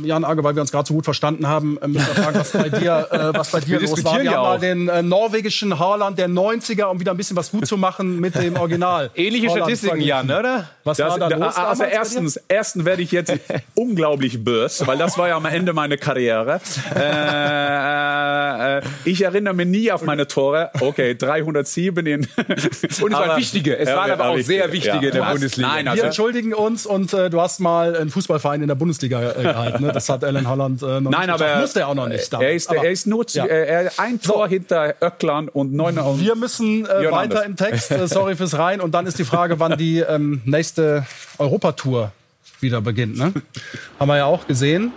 Jan 0.03 0.24
Age, 0.25 0.43
weil 0.43 0.55
wir 0.55 0.62
uns 0.62 0.71
gerade 0.71 0.88
so 0.88 0.93
gut 0.93 1.05
verstanden 1.05 1.47
haben, 1.47 1.77
äh, 1.81 1.88
müssen 1.88 2.07
wir 2.07 2.24
fragen, 2.24 2.39
was 2.39 2.51
bei 2.51 2.69
dir, 2.69 3.07
äh, 3.12 3.38
was 3.38 3.51
bei 3.51 3.59
dir 3.59 3.79
Wir 3.81 3.88
los 3.88 4.03
war. 4.03 4.17
Wir 4.17 4.24
ja 4.24 4.31
haben 4.33 4.41
mal 4.43 4.55
auch. 4.55 4.59
den 4.59 4.88
äh, 4.89 5.01
norwegischen 5.01 5.77
Haaland 5.79 6.17
der 6.17 6.29
90er, 6.29 6.86
um 6.86 7.00
wieder 7.00 7.12
ein 7.12 7.17
bisschen 7.17 7.38
was 7.38 7.51
gut 7.51 7.67
zu 7.67 7.77
machen 7.77 8.19
mit 8.19 8.36
dem 8.36 8.55
Original. 8.57 9.12
Ähnliche 9.15 9.47
Haaland 9.50 9.63
Statistiken. 9.63 10.01
Jan, 10.01 10.25
oder? 10.31 10.69
Was 10.83 10.97
Das, 10.97 11.12
war 11.12 11.19
da 11.19 11.29
da, 11.29 11.38
los? 11.45 11.55
also 11.55 11.83
erstens, 11.83 12.39
erstens 12.47 12.86
werde 12.86 13.01
ich 13.01 13.12
jetzt 13.12 13.33
unglaublich 13.75 14.43
böse, 14.43 14.88
weil 14.88 14.97
das 14.97 15.17
war 15.17 15.27
ja 15.27 15.36
am 15.38 15.45
Ende 15.45 15.74
meiner 15.74 15.97
Karriere. 15.97 16.59
Äh, 16.95 17.00
äh, 18.59 18.81
ich 19.05 19.23
erinnere 19.23 19.53
mich 19.53 19.67
nie 19.67 19.91
auf 19.91 20.03
meine 20.03 20.27
Tore. 20.27 20.71
Okay, 20.79 21.15
307 21.15 22.05
in. 22.05 22.21
Und 22.41 22.47
es 22.87 23.01
waren 23.01 23.37
wichtige. 23.37 23.77
Es 23.77 23.89
waren 23.89 24.11
aber 24.11 24.29
auch 24.29 24.39
sehr 24.39 24.71
wichtige 24.71 25.07
in 25.07 25.11
der 25.13 25.21
Ja. 25.21 25.31
Bundesliga. 25.31 25.67
Nein, 25.69 25.85
Wir 25.85 25.91
also, 25.91 26.03
entschuldigen 26.05 26.53
uns 26.53 26.85
und 26.85 27.13
äh, 27.13 27.29
du 27.29 27.41
hast 27.41 27.59
mal 27.59 27.95
einen 27.95 28.09
Fußballverein 28.09 28.61
in 28.61 28.67
der 28.67 28.75
Bundesliga 28.75 29.31
äh, 29.31 29.41
gehalten. 29.41 29.83
Ne? 29.83 29.91
Das 29.91 30.09
hat 30.09 30.23
Alan 30.23 30.47
Holland 30.47 30.81
äh, 30.81 31.01
noch 31.01 31.11
Nein, 31.11 31.29
nicht 31.29 31.41
aber. 31.41 31.61
Musste 31.61 31.81
er 31.81 31.87
auch 31.89 31.95
noch 31.95 32.07
nicht. 32.07 32.33
Er 32.33 32.53
ist, 32.53 32.69
Aber 32.69 32.83
er 32.83 32.91
ist 32.91 33.07
nur 33.07 33.25
ja. 33.29 33.45
äh, 33.45 33.65
er, 33.65 33.91
ein 33.97 34.21
Tor 34.21 34.47
hinter 34.47 34.95
Öckland 35.01 35.53
und 35.53 35.73
neun 35.73 35.97
und 35.97 36.19
Wir 36.19 36.35
müssen 36.35 36.85
äh, 36.85 37.11
weiter 37.11 37.43
im 37.45 37.55
Text. 37.55 37.91
Äh, 37.91 38.07
sorry 38.07 38.35
fürs 38.35 38.57
Rein. 38.57 38.81
Und 38.81 38.91
dann 38.93 39.05
ist 39.07 39.19
die 39.19 39.25
Frage, 39.25 39.59
wann 39.59 39.77
die 39.77 39.99
ähm, 39.99 40.41
nächste 40.45 41.05
Europatour 41.37 42.11
wieder 42.59 42.81
beginnt. 42.81 43.17
Ne? 43.17 43.33
Haben 43.99 44.07
wir 44.07 44.17
ja 44.17 44.25
auch 44.25 44.47
gesehen. 44.47 44.91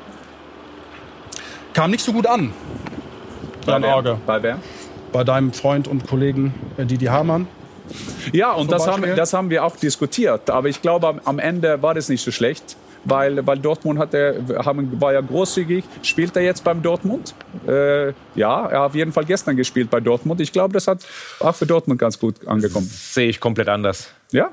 Kam 1.72 1.90
nicht 1.90 2.04
so 2.04 2.12
gut 2.12 2.26
an. 2.26 2.52
Jan 3.66 3.84
Arge. 3.84 4.18
Bei 4.26 4.42
wer? 4.42 4.58
Bei 5.12 5.24
deinem 5.24 5.52
Freund 5.52 5.88
und 5.88 6.06
Kollegen 6.06 6.54
äh, 6.76 6.84
Didi 6.84 7.06
Hamann. 7.06 7.46
Ja, 8.32 8.52
und 8.52 8.70
das 8.70 8.86
haben, 8.86 9.04
das 9.16 9.32
haben 9.32 9.50
wir 9.50 9.64
auch 9.64 9.76
diskutiert. 9.76 10.48
Aber 10.50 10.68
ich 10.68 10.80
glaube, 10.80 11.08
am, 11.08 11.20
am 11.24 11.38
Ende 11.38 11.82
war 11.82 11.94
das 11.94 12.08
nicht 12.08 12.22
so 12.22 12.30
schlecht. 12.30 12.76
Weil, 13.04 13.46
weil 13.46 13.58
Dortmund 13.58 13.98
hatte, 13.98 14.44
haben, 14.62 15.00
war 15.00 15.14
ja 15.14 15.22
großzügig. 15.22 15.84
Spielt 16.02 16.36
er 16.36 16.42
jetzt 16.42 16.62
beim 16.64 16.82
Dortmund? 16.82 17.34
Äh, 17.66 18.08
ja, 18.34 18.66
er 18.66 18.80
hat 18.80 18.90
auf 18.90 18.94
jeden 18.94 19.12
Fall 19.12 19.24
gestern 19.24 19.56
gespielt 19.56 19.88
bei 19.88 20.00
Dortmund. 20.00 20.40
Ich 20.42 20.52
glaube, 20.52 20.74
das 20.74 20.86
hat 20.86 21.06
auch 21.40 21.54
für 21.54 21.64
Dortmund 21.64 21.98
ganz 21.98 22.18
gut 22.18 22.46
angekommen. 22.46 22.86
Sehe 22.86 23.30
ich 23.30 23.40
komplett 23.40 23.70
anders. 23.70 24.12
Ja? 24.32 24.50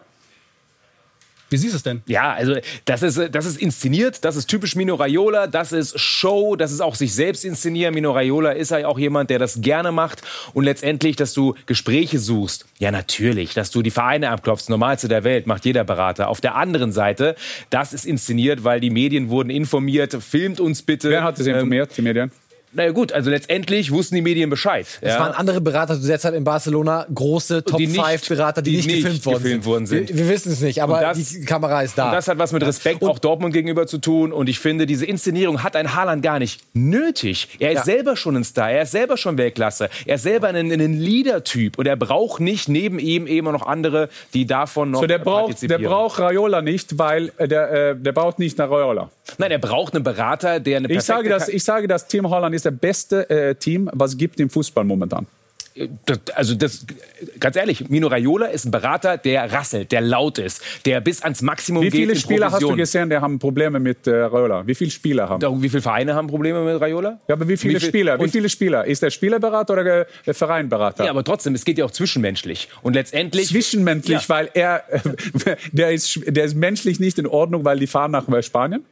Wie 1.50 1.58
siehst 1.58 1.74
du 1.74 1.78
es 1.78 1.84
denn? 1.84 2.02
Ja, 2.08 2.34
also 2.34 2.56
das 2.86 3.04
ist, 3.04 3.20
das 3.32 3.46
ist 3.46 3.62
inszeniert, 3.62 4.26
das 4.26 4.36
ist 4.36 4.48
typisch 4.48 4.76
Mino 4.76 4.96
Raiola, 4.96 5.48
das 5.48 5.72
ist 5.72 6.00
Show, 6.00 6.56
das 6.56 6.72
ist 6.72 6.82
auch 6.82 6.96
sich 6.96 7.14
selbst 7.14 7.46
inszenieren. 7.46 7.94
Mino 7.94 8.12
Raiola 8.12 8.52
ist 8.52 8.72
ja 8.72 8.88
auch 8.88 9.00
jemand, 9.00 9.30
der 9.30 9.40
das 9.40 9.62
gerne 9.62 9.92
macht 9.92 10.22
und 10.54 10.66
letztendlich, 10.66 11.16
dass 11.16 11.34
du 11.34 11.56
Gespräche 11.66 12.20
suchst. 12.20 12.66
Ja, 12.80 12.92
natürlich, 12.92 13.54
dass 13.54 13.72
du 13.72 13.82
die 13.82 13.92
Vereine 13.92 14.30
abklopfst, 14.30 14.70
normalste 14.70 15.08
der 15.08 15.24
Welt, 15.24 15.48
macht 15.48 15.66
jeder 15.66 15.84
Berater. 15.84 16.28
Auf 16.28 16.42
der 16.42 16.56
anderen 16.56 16.92
Seite, 16.92 17.36
das 17.70 17.94
ist 17.94 18.06
inszeniert, 18.06 18.64
weil 18.64 18.80
die 18.80 18.90
Medien 18.90 19.30
wurden 19.30 19.50
informiert, 19.50 20.18
filmt 20.22 20.60
uns 20.60 20.82
bitte. 20.82 21.10
Wer 21.10 21.24
hat 21.24 21.40
das 21.40 21.48
informiert, 21.48 21.92
die 21.96 22.02
Medien? 22.02 22.32
Naja 22.78 22.92
gut, 22.92 23.12
also 23.12 23.30
letztendlich 23.32 23.92
wussten 23.92 24.14
die 24.16 24.22
Medien 24.22 24.50
Bescheid. 24.52 24.86
Es 25.02 25.14
ja. 25.14 25.20
waren 25.20 25.32
andere 25.34 25.62
Berater 25.62 26.00
zu 26.00 26.06
der 26.08 26.20
Zeit 26.20 26.36
in 26.36 26.44
Barcelona, 26.44 27.08
große 27.14 27.64
Top 27.64 27.80
die 27.80 27.88
nicht- 27.88 28.00
5 28.00 28.30
Berater, 28.30 28.62
die, 28.62 28.70
die 28.72 28.78
nicht, 28.78 28.88
gefilmt 29.04 29.26
worden 29.26 29.44
gefilmt 29.44 29.64
sind. 29.64 29.72
worden 29.72 29.86
sind. 29.88 30.10
Wir, 30.10 30.18
wir 30.20 30.30
wissen 30.30 30.52
es 30.52 30.62
nicht, 30.62 30.82
aber 30.84 30.98
Und 30.98 31.02
das- 31.02 31.18
die 31.30 31.42
Kamera 31.44 31.82
ist 31.82 31.98
da. 31.98 32.06
Und 32.10 32.12
das 32.14 32.28
hat 32.28 32.38
was 32.38 32.52
mit 32.54 32.64
Respekt 32.64 33.04
auch 33.04 33.18
Dortmund 33.18 33.52
gegenüber 33.54 33.88
zu 33.88 33.98
tun. 33.98 34.32
Und 34.32 34.48
ich 34.48 34.60
finde, 34.60 34.86
diese 34.86 35.08
Inszenierung 35.08 35.64
hat 35.64 35.76
ein 35.76 35.96
Haaland 35.96 36.22
gar 36.22 36.38
nicht 36.38 36.62
nötig. 36.74 37.50
Er 37.60 37.72
ist 37.72 37.78
Ja. 37.80 37.84
selber 37.86 38.16
schon 38.16 38.36
ein 38.36 38.44
Star. 38.44 38.70
Er 38.72 38.84
ist 38.84 38.92
selber 38.92 39.18
schon 39.18 39.40
Weltklasse. 39.40 39.90
Er 40.06 40.16
ist 40.16 40.24
selber 40.24 40.50
ein, 40.50 40.56
ein 40.72 40.94
Leader-Typ. 41.00 41.80
Und 41.80 41.88
er 41.88 41.96
braucht 41.96 42.40
nicht 42.42 42.70
neben 42.70 43.00
ihm 43.00 43.26
eben 43.26 43.52
noch 43.52 43.66
andere, 43.66 44.10
die 44.36 44.46
davon 44.46 44.92
noch 44.92 45.02
So, 45.02 45.08
der 45.08 45.18
braucht, 45.18 45.68
der 45.68 45.80
braucht 45.80 46.20
Raiola 46.20 46.62
nicht, 46.62 47.00
weil 47.00 47.32
äh, 47.38 47.48
der, 47.48 47.72
äh, 47.72 47.96
der 47.96 48.12
braucht 48.12 48.38
nicht 48.38 48.58
nach 48.60 48.70
Raiola. 48.70 49.10
Nein, 49.40 49.52
er 49.52 49.58
braucht 49.60 49.96
einen 49.96 50.04
Berater, 50.04 50.60
der 50.60 50.78
eine 50.78 50.92
Ich 50.92 51.02
sage, 51.02 51.28
dass, 51.30 51.50
ich 51.50 51.64
sage, 51.64 51.88
dass 51.88 52.08
Team 52.08 52.30
Holland 52.30 52.54
ist 52.54 52.67
der 52.68 52.72
beste 52.72 53.30
äh, 53.30 53.56
Team, 53.56 53.90
was 53.94 54.12
es 54.12 54.18
gibt 54.18 54.40
im 54.40 54.50
Fußball 54.50 54.84
momentan. 54.84 55.26
Das, 56.08 56.20
also 56.34 56.56
das, 56.56 56.88
ganz 57.40 57.56
ehrlich, 57.56 57.88
Mino 57.90 58.08
Raiola 58.08 58.48
ist 58.48 58.66
ein 58.66 58.72
Berater, 58.72 59.18
der 59.18 59.52
rasselt, 59.54 59.92
der 59.92 60.02
laut 60.02 60.40
ist, 60.40 60.62
der 60.86 61.02
bis 61.02 61.22
ans 61.22 61.44
Maximum 61.44 61.84
Wie 61.84 61.92
viele 61.92 62.14
geht 62.14 62.22
Spieler 62.24 62.52
hast 62.52 62.64
du 62.64 62.76
gesehen, 62.76 63.12
die 63.12 63.18
haben 63.18 63.38
Probleme 63.38 63.80
mit 63.80 64.08
äh, 64.08 64.16
Raiola? 64.24 64.66
Wie 64.66 64.74
viele 64.74 64.90
Spieler 64.90 65.30
haben? 65.30 65.40
Darum, 65.40 65.62
Wie 65.62 65.70
viele 65.70 65.84
Vereine 65.84 66.16
haben 66.16 66.28
Probleme 66.28 66.64
mit 66.64 66.82
Raiola? 66.82 67.20
Ja, 67.28 67.36
aber 67.36 67.48
wie 67.48 67.58
viele 67.58 67.76
Wie 67.76 67.80
viel- 67.80 67.90
Spieler? 67.90 68.20
Wie 68.20 68.28
viele 68.28 68.50
Spieler? 68.50 68.86
Ist 68.86 69.04
der 69.04 69.12
Spielerberater 69.12 69.74
oder 69.74 70.08
der 70.26 70.34
Vereinberater? 70.34 71.06
Ja, 71.06 71.12
aber 71.12 71.24
trotzdem, 71.24 71.54
es 71.54 71.64
geht 71.64 71.78
ja 71.78 71.86
auch 71.86 71.92
zwischenmenschlich. 71.92 72.70
Und 72.82 72.94
letztendlich. 72.96 73.50
Zwischenmenschlich, 73.50 74.24
Ja. 74.24 74.30
weil 74.30 74.50
er, 74.56 74.84
der 75.72 75.92
ist, 75.92 76.20
der 76.26 76.46
ist 76.46 76.56
menschlich 76.56 77.00
nicht 77.00 77.20
in 77.20 77.28
Ordnung, 77.28 77.66
weil 77.66 77.78
die 77.78 77.88
fahren 77.88 78.12
nach 78.12 78.26
Spanien. 78.42 78.84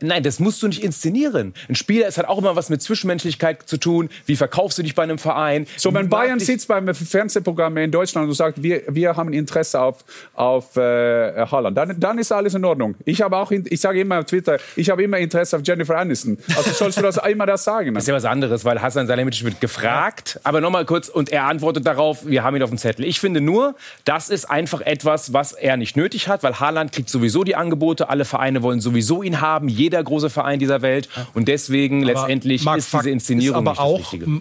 Nein, 0.00 0.22
das 0.24 0.40
musst 0.40 0.62
du 0.62 0.68
nicht 0.68 0.82
inszenieren. 0.82 1.54
Ein 1.68 1.76
Spieler, 1.76 2.08
es 2.08 2.18
hat 2.18 2.26
auch 2.26 2.38
immer 2.38 2.56
was 2.56 2.70
mit 2.70 2.82
Zwischenmenschlichkeit 2.82 3.68
zu 3.68 3.76
tun. 3.76 4.08
Wie 4.26 4.34
verkaufst 4.34 4.78
du 4.78 4.82
dich 4.82 4.96
bei 4.96 5.04
einem 5.04 5.18
Verein? 5.18 5.66
So, 5.76 5.94
wenn 5.94 6.08
Bayern 6.08 6.40
sitzt 6.40 6.66
beim 6.68 6.92
Fernsehprogramm 6.92 7.76
in 7.76 7.90
Deutschland 7.92 8.28
und 8.28 8.34
sagt, 8.34 8.62
wir, 8.62 8.82
wir 8.88 9.16
haben 9.16 9.32
Interesse 9.32 9.80
auf, 9.80 10.04
auf 10.34 10.76
äh, 10.76 11.46
Haaland, 11.46 11.76
dann, 11.76 12.00
dann 12.00 12.18
ist 12.18 12.32
alles 12.32 12.54
in 12.54 12.64
Ordnung. 12.64 12.96
Ich 13.04 13.22
habe 13.22 13.36
auch, 13.36 13.52
ich 13.52 13.80
sage 13.80 14.00
immer 14.00 14.18
auf 14.18 14.24
Twitter, 14.24 14.58
ich 14.74 14.90
habe 14.90 15.04
immer 15.04 15.18
Interesse 15.18 15.56
auf 15.56 15.62
Jennifer 15.64 15.96
Aniston. 15.96 16.38
Also 16.56 16.70
sollst 16.70 16.98
du 16.98 17.02
das 17.02 17.16
immer 17.28 17.46
das 17.46 17.62
sagen. 17.62 17.94
Das 17.94 18.04
ist 18.04 18.08
ja 18.08 18.14
was 18.14 18.24
anderes, 18.24 18.64
weil 18.64 18.82
Hassan 18.82 19.06
Salihamidzic 19.06 19.44
wird 19.44 19.60
gefragt, 19.60 20.40
aber 20.42 20.60
nochmal 20.60 20.84
kurz, 20.84 21.08
und 21.08 21.30
er 21.30 21.44
antwortet 21.44 21.86
darauf, 21.86 22.26
wir 22.26 22.42
haben 22.42 22.56
ihn 22.56 22.62
auf 22.62 22.70
dem 22.70 22.78
Zettel. 22.78 23.04
Ich 23.04 23.20
finde 23.20 23.40
nur, 23.40 23.76
das 24.04 24.30
ist 24.30 24.46
einfach 24.46 24.80
etwas, 24.80 25.32
was 25.32 25.52
er 25.52 25.76
nicht 25.76 25.96
nötig 25.96 26.28
hat, 26.28 26.42
weil 26.42 26.58
Haaland 26.58 26.92
kriegt 26.92 27.08
sowieso 27.08 27.44
die 27.44 27.54
Angebote, 27.54 28.08
alle 28.08 28.24
Vereine 28.24 28.62
wollen 28.62 28.80
sowieso 28.80 29.22
ihn 29.22 29.40
haben, 29.40 29.59
jeder 29.68 30.02
große 30.02 30.30
Verein 30.30 30.58
dieser 30.58 30.82
Welt. 30.82 31.08
Und 31.34 31.48
deswegen 31.48 32.02
Aber 32.02 32.12
letztendlich 32.12 32.64
Marc, 32.64 32.78
ist 32.78 32.92
diese 32.92 33.10
Inszenierung 33.10 33.66
ist 33.66 33.78
aber 33.78 33.90
nicht 33.92 34.02
das 34.02 34.32
auch, 34.32 34.40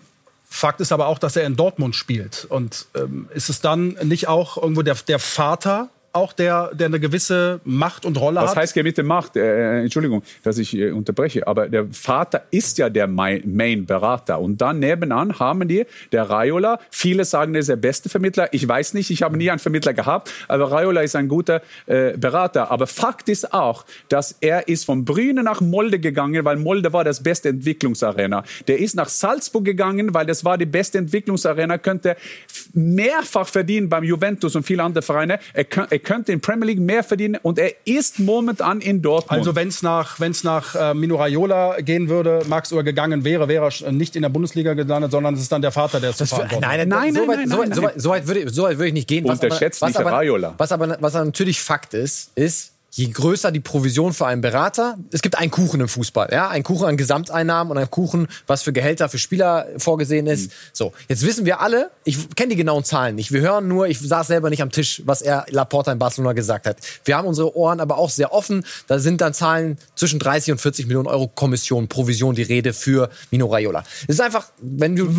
Fakt 0.52 0.82
ist 0.82 0.92
aber 0.92 1.08
auch, 1.08 1.20
dass 1.20 1.36
er 1.36 1.46
in 1.46 1.56
Dortmund 1.56 1.96
spielt. 1.96 2.46
Und 2.50 2.88
ähm, 2.96 3.30
ist 3.34 3.50
es 3.50 3.62
dann 3.62 3.96
nicht 4.04 4.28
auch 4.28 4.58
irgendwo 4.58 4.82
der, 4.82 4.96
der 5.08 5.20
Vater, 5.20 5.90
auch 6.14 6.34
der, 6.34 6.72
der 6.74 6.88
eine 6.88 7.00
gewisse 7.00 7.60
Macht 7.64 8.06
und 8.06 8.20
Rolle 8.20 8.42
Was 8.42 8.52
hat? 8.52 8.58
heißt 8.58 8.74
Gebiete 8.74 9.04
Macht? 9.04 9.36
Äh, 9.36 9.82
Entschuldigung, 9.82 10.24
dass 10.44 10.58
ich 10.58 10.76
äh, 10.76 10.92
unterbreche, 10.92 11.46
aber 11.48 11.70
der 11.70 11.88
Vater 11.92 12.44
ist 12.52 12.78
ja 12.78 12.90
der 12.90 13.08
Mai- 13.08 13.42
Main-Berater. 13.46 14.40
Und 14.40 14.60
dann 14.62 14.80
nebenan 14.80 15.40
haben 15.40 15.68
die 15.68 15.86
der 16.12 16.30
Raiola. 16.30 16.80
Viele 16.90 17.26
sagen, 17.26 17.54
er 17.54 17.60
ist 17.62 17.70
der 17.70 17.76
beste 17.76 18.10
Vermittler. 18.10 18.50
Ich 18.54 18.68
weiß 18.68 18.94
nicht, 18.94 19.10
ich 19.12 19.22
habe 19.22 19.38
nie 19.38 19.50
einen 19.52 19.60
Vermittler 19.60 19.94
gehabt, 19.94 20.32
aber 20.48 20.72
Raiola 20.72 21.02
ist 21.02 21.16
ein 21.16 21.28
guter 21.28 21.62
äh, 21.86 22.18
Berater. 22.18 22.72
Aber 22.72 22.88
Fakt 22.88 23.30
ist 23.30 23.54
auch, 23.54 23.86
dass 24.10 24.36
er 24.42 24.68
ist 24.68 24.86
von 24.86 25.06
Brüne 25.06 25.44
nach 25.44 25.62
Molde 25.62 26.00
gegangen, 26.00 26.44
weil 26.46 26.58
Molde 26.58 26.92
war 26.94 27.04
das 27.04 27.22
beste 27.22 27.50
Entwicklungsarena. 27.50 28.44
Der 28.68 28.80
ist 28.80 28.96
nach 28.96 29.10
Salzburg 29.10 29.66
gegangen, 29.66 30.14
weil 30.14 30.26
das 30.26 30.44
war 30.44 30.58
die 30.58 30.66
beste 30.66 30.98
Entwicklungsarena, 30.98 31.78
könnte 31.78 32.16
mehrfach 32.74 33.48
verdienen 33.48 33.90
beim 33.90 34.04
Juventus 34.04 34.56
und 34.56 34.64
viele 34.64 34.84
andere 34.84 35.02
Vereine. 35.02 35.40
Er, 35.54 35.66
kö- 35.66 35.88
er 36.00 36.04
könnte 36.04 36.32
in 36.32 36.40
Premier 36.42 36.68
League 36.68 36.80
mehr 36.80 37.04
verdienen 37.04 37.38
und 37.42 37.60
er 37.60 37.72
ist 37.86 38.20
momentan 38.20 38.80
in 38.82 39.02
Dortmund. 39.02 39.38
Also 39.40 39.56
wenn 39.56 39.68
es 39.68 39.82
nach, 39.84 40.20
wenn's 40.20 40.44
nach 40.44 40.76
äh, 40.76 40.94
Mino 40.94 41.16
Raiola 41.18 41.82
gehen 41.82 42.10
würde, 42.10 42.42
Max 42.48 42.72
oder 42.72 42.84
gegangen 42.84 43.24
wäre, 43.24 43.48
wäre 43.48 43.66
er 43.66 43.72
sch- 43.72 43.92
nicht 43.92 44.16
in 44.16 44.22
der 44.22 44.30
Bundesliga 44.30 44.74
gelandet, 44.74 45.12
sondern 45.12 45.34
es 45.36 45.42
ist 45.42 45.52
dann 45.52 45.62
der 45.62 45.72
Vater, 45.72 46.00
der 46.00 46.12
es 46.12 46.18
zu 46.18 46.26
verantworten 46.26 46.66
hat. 46.66 46.78
nein, 46.78 46.88
Nein, 46.90 47.14
so 47.14 47.20
nein, 47.20 47.28
weit, 47.30 47.38
nein, 47.38 47.50
so 47.50 47.58
weit, 47.60 47.70
nein, 47.70 47.76
so 47.76 47.84
weit, 47.84 48.02
so 48.02 48.10
weit 48.10 48.28
würde, 48.28 48.40
ich- 48.42 48.50
so 48.52 48.64
weit 48.64 48.78
würde 48.78 48.88
ich 48.88 48.94
nicht 48.94 49.08
gehen. 49.08 49.26
Was 49.26 49.40
aber, 49.40 49.44
Unterschätzt 49.44 49.82
was, 49.82 49.90
nicht 49.90 50.00
aber, 50.00 50.12
Raiola. 50.12 50.54
was, 50.58 50.72
aber, 50.72 50.98
was 51.00 51.16
aber 51.16 51.26
natürlich 51.26 51.62
Fakt 51.62 51.94
ist, 51.94 52.32
ist, 52.36 52.72
je 52.92 53.08
größer 53.08 53.52
die 53.52 53.60
Provision 53.60 54.14
für 54.14 54.26
einen 54.26 54.42
Berater, 54.42 54.98
es 55.12 55.22
gibt 55.22 55.38
einen 55.38 55.52
Kuchen 55.52 55.82
im 55.82 55.88
Fußball, 55.88 56.30
ja, 56.32 56.50
einen 56.50 56.64
Kuchen 56.64 56.88
an 56.88 56.98
Gesamteinnahmen 56.98 57.72
und 57.72 57.78
einen 57.78 57.92
Kuchen, 57.92 58.28
was 58.48 58.64
für 58.64 58.74
Gehälter 58.74 59.10
für 59.10 59.18
Spieler 59.18 59.68
vorgesehen 59.78 60.28
ist. 60.28 60.48
Mhm. 60.48 60.56
So, 60.74 60.94
jetzt 61.08 61.26
wissen 61.26 61.46
wir 61.46 61.62
alle, 61.62 61.92
ich 62.04 62.36
kenne 62.36 62.50
die 62.50 62.56
genauen 62.56 62.84
Zahlen 62.84 63.16
nicht. 63.16 63.32
Wir 63.32 63.42
hören 63.42 63.68
nur, 63.68 63.88
ich 63.88 64.00
saß 64.00 64.28
selber 64.28 64.50
nicht 64.50 64.62
am 64.62 64.72
Tisch, 64.72 65.02
was 65.06 65.22
er 65.22 65.46
Laporta 65.50 65.92
in 65.92 66.00
Barcelona 66.00 66.34
gesagt 66.34 66.66
hat. 66.66 66.78
Wir 67.06 67.18
haben 67.18 67.28
unsere 67.28 67.56
Ohren 67.56 67.80
aber 67.80 67.98
auch 67.98 68.10
sehr 68.10 68.34
offen. 68.34 68.66
Da 68.88 69.00
sind 69.00 69.22
dann 69.22 69.34
Zahlen 69.34 69.78
zwischen 69.96 70.20
30 70.20 70.54
und 70.54 70.62
40 70.62 70.88
Millionen 70.88 71.08
Euro 71.08 71.28
Kommission, 71.28 71.88
Provision 71.88 72.36
die 72.36 72.44
Rede 72.44 72.74
für 72.74 73.10
Mino 73.32 73.48
Raiola. 73.48 73.84
Es 74.04 74.16
ist 74.16 74.22
einfach, 74.22 74.48
wenn 74.62 74.96
du 74.96 75.10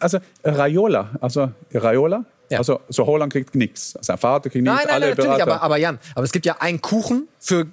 also 0.00 0.18
Raiola, 0.44 1.10
also 1.20 1.50
Raiola, 1.74 2.24
Ja. 2.52 2.58
also 2.58 2.80
so 2.88 3.06
Holland 3.06 3.32
kriegt 3.32 3.54
nichts. 3.54 3.96
Sein 4.00 4.18
Vater 4.18 4.50
kriegt 4.50 4.62
nichts, 4.64 4.76
Nein, 4.76 4.84
nein, 4.86 4.94
alle 4.94 5.06
nein, 5.06 5.16
natürlich, 5.16 5.44
Berater. 5.44 5.52
aber, 5.54 5.62
aber 5.62 5.76
Jan, 5.78 5.98
aber 6.14 6.24
es 6.24 6.32
gibt 6.32 6.46
ja 6.46 6.56
einen 6.60 6.80
Kuchen 6.80 7.28
für 7.38 7.66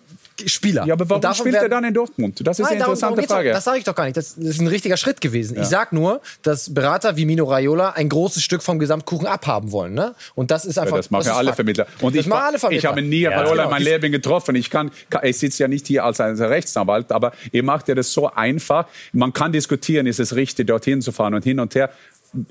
Spieler. 0.46 0.86
ja, 0.86 0.94
aber 0.94 1.10
warum 1.10 1.34
spielt 1.34 1.56
er 1.56 1.68
dann 1.68 1.84
in 1.84 1.94
Dortmund? 1.94 2.40
Das 2.48 2.60
ist 2.60 2.64
Nein, 2.64 2.72
eine 2.72 2.80
darum, 2.80 2.94
interessante 2.94 3.02
darum 3.02 3.16
geht's 3.18 3.32
Frage. 3.34 3.50
Doch, 3.50 3.56
das 3.56 3.64
sage 3.66 3.78
ich 3.80 3.84
doch 3.84 3.96
gar 3.96 4.06
nicht. 4.06 4.16
Das, 4.16 4.36
das 4.36 4.46
ist 4.46 4.62
ein 4.62 4.68
richtiger 4.68 4.96
Schritt 4.98 5.22
gewesen. 5.22 5.60
Ich 5.60 5.68
sag 5.68 5.92
nur, 5.92 6.22
dass 6.44 6.74
Berater 6.74 7.18
wie 7.18 7.26
Mino 7.26 7.44
Raiola 7.46 7.90
ein 7.92 8.08
großes 8.10 8.42
Stück 8.42 8.64
vom 8.64 8.80
Gesamtkuchen 8.80 9.28
abhaben 9.28 9.72
wollen. 9.72 9.94
Ne? 9.94 10.16
Und 10.36 10.52
das 10.52 10.64
ist 10.66 10.78
einfach. 10.80 10.96
Ja, 10.96 10.98
das 10.98 11.12
machen 11.12 11.24
ist 11.24 11.30
alle 11.30 11.48
Fakt. 11.48 11.56
Vermittler. 11.58 11.88
Und 12.00 12.16
das 12.16 12.22
ich, 12.22 12.28
machen 12.28 12.44
alle 12.46 12.56
ich 12.56 12.62
Vermittler. 12.62 12.90
habe 12.90 13.02
nie 13.02 13.26
Raiola 13.26 13.50
genau. 13.50 13.64
in 13.64 13.70
meinem 13.70 13.84
Leben 13.84 14.12
getroffen. 14.12 14.56
Ich, 14.56 14.70
kann, 14.70 14.92
ich 15.24 15.38
sitze 15.38 15.64
ja 15.64 15.68
nicht 15.68 15.88
hier 15.88 16.06
als 16.06 16.22
ein 16.22 16.36
Rechtsanwalt, 16.38 17.12
aber 17.12 17.34
ihr 17.52 17.64
macht 17.64 17.88
ja 17.90 17.96
das 17.96 18.14
so 18.14 18.32
einfach. 18.32 18.86
Man 19.12 19.34
kann 19.34 19.52
diskutieren, 19.52 20.08
ist 20.08 20.20
es 20.20 20.36
richtig, 20.36 20.68
dorthin 20.68 21.02
zu 21.02 21.12
fahren 21.12 21.34
und 21.34 21.44
hin 21.44 21.60
und 21.60 21.76
her. 21.76 21.90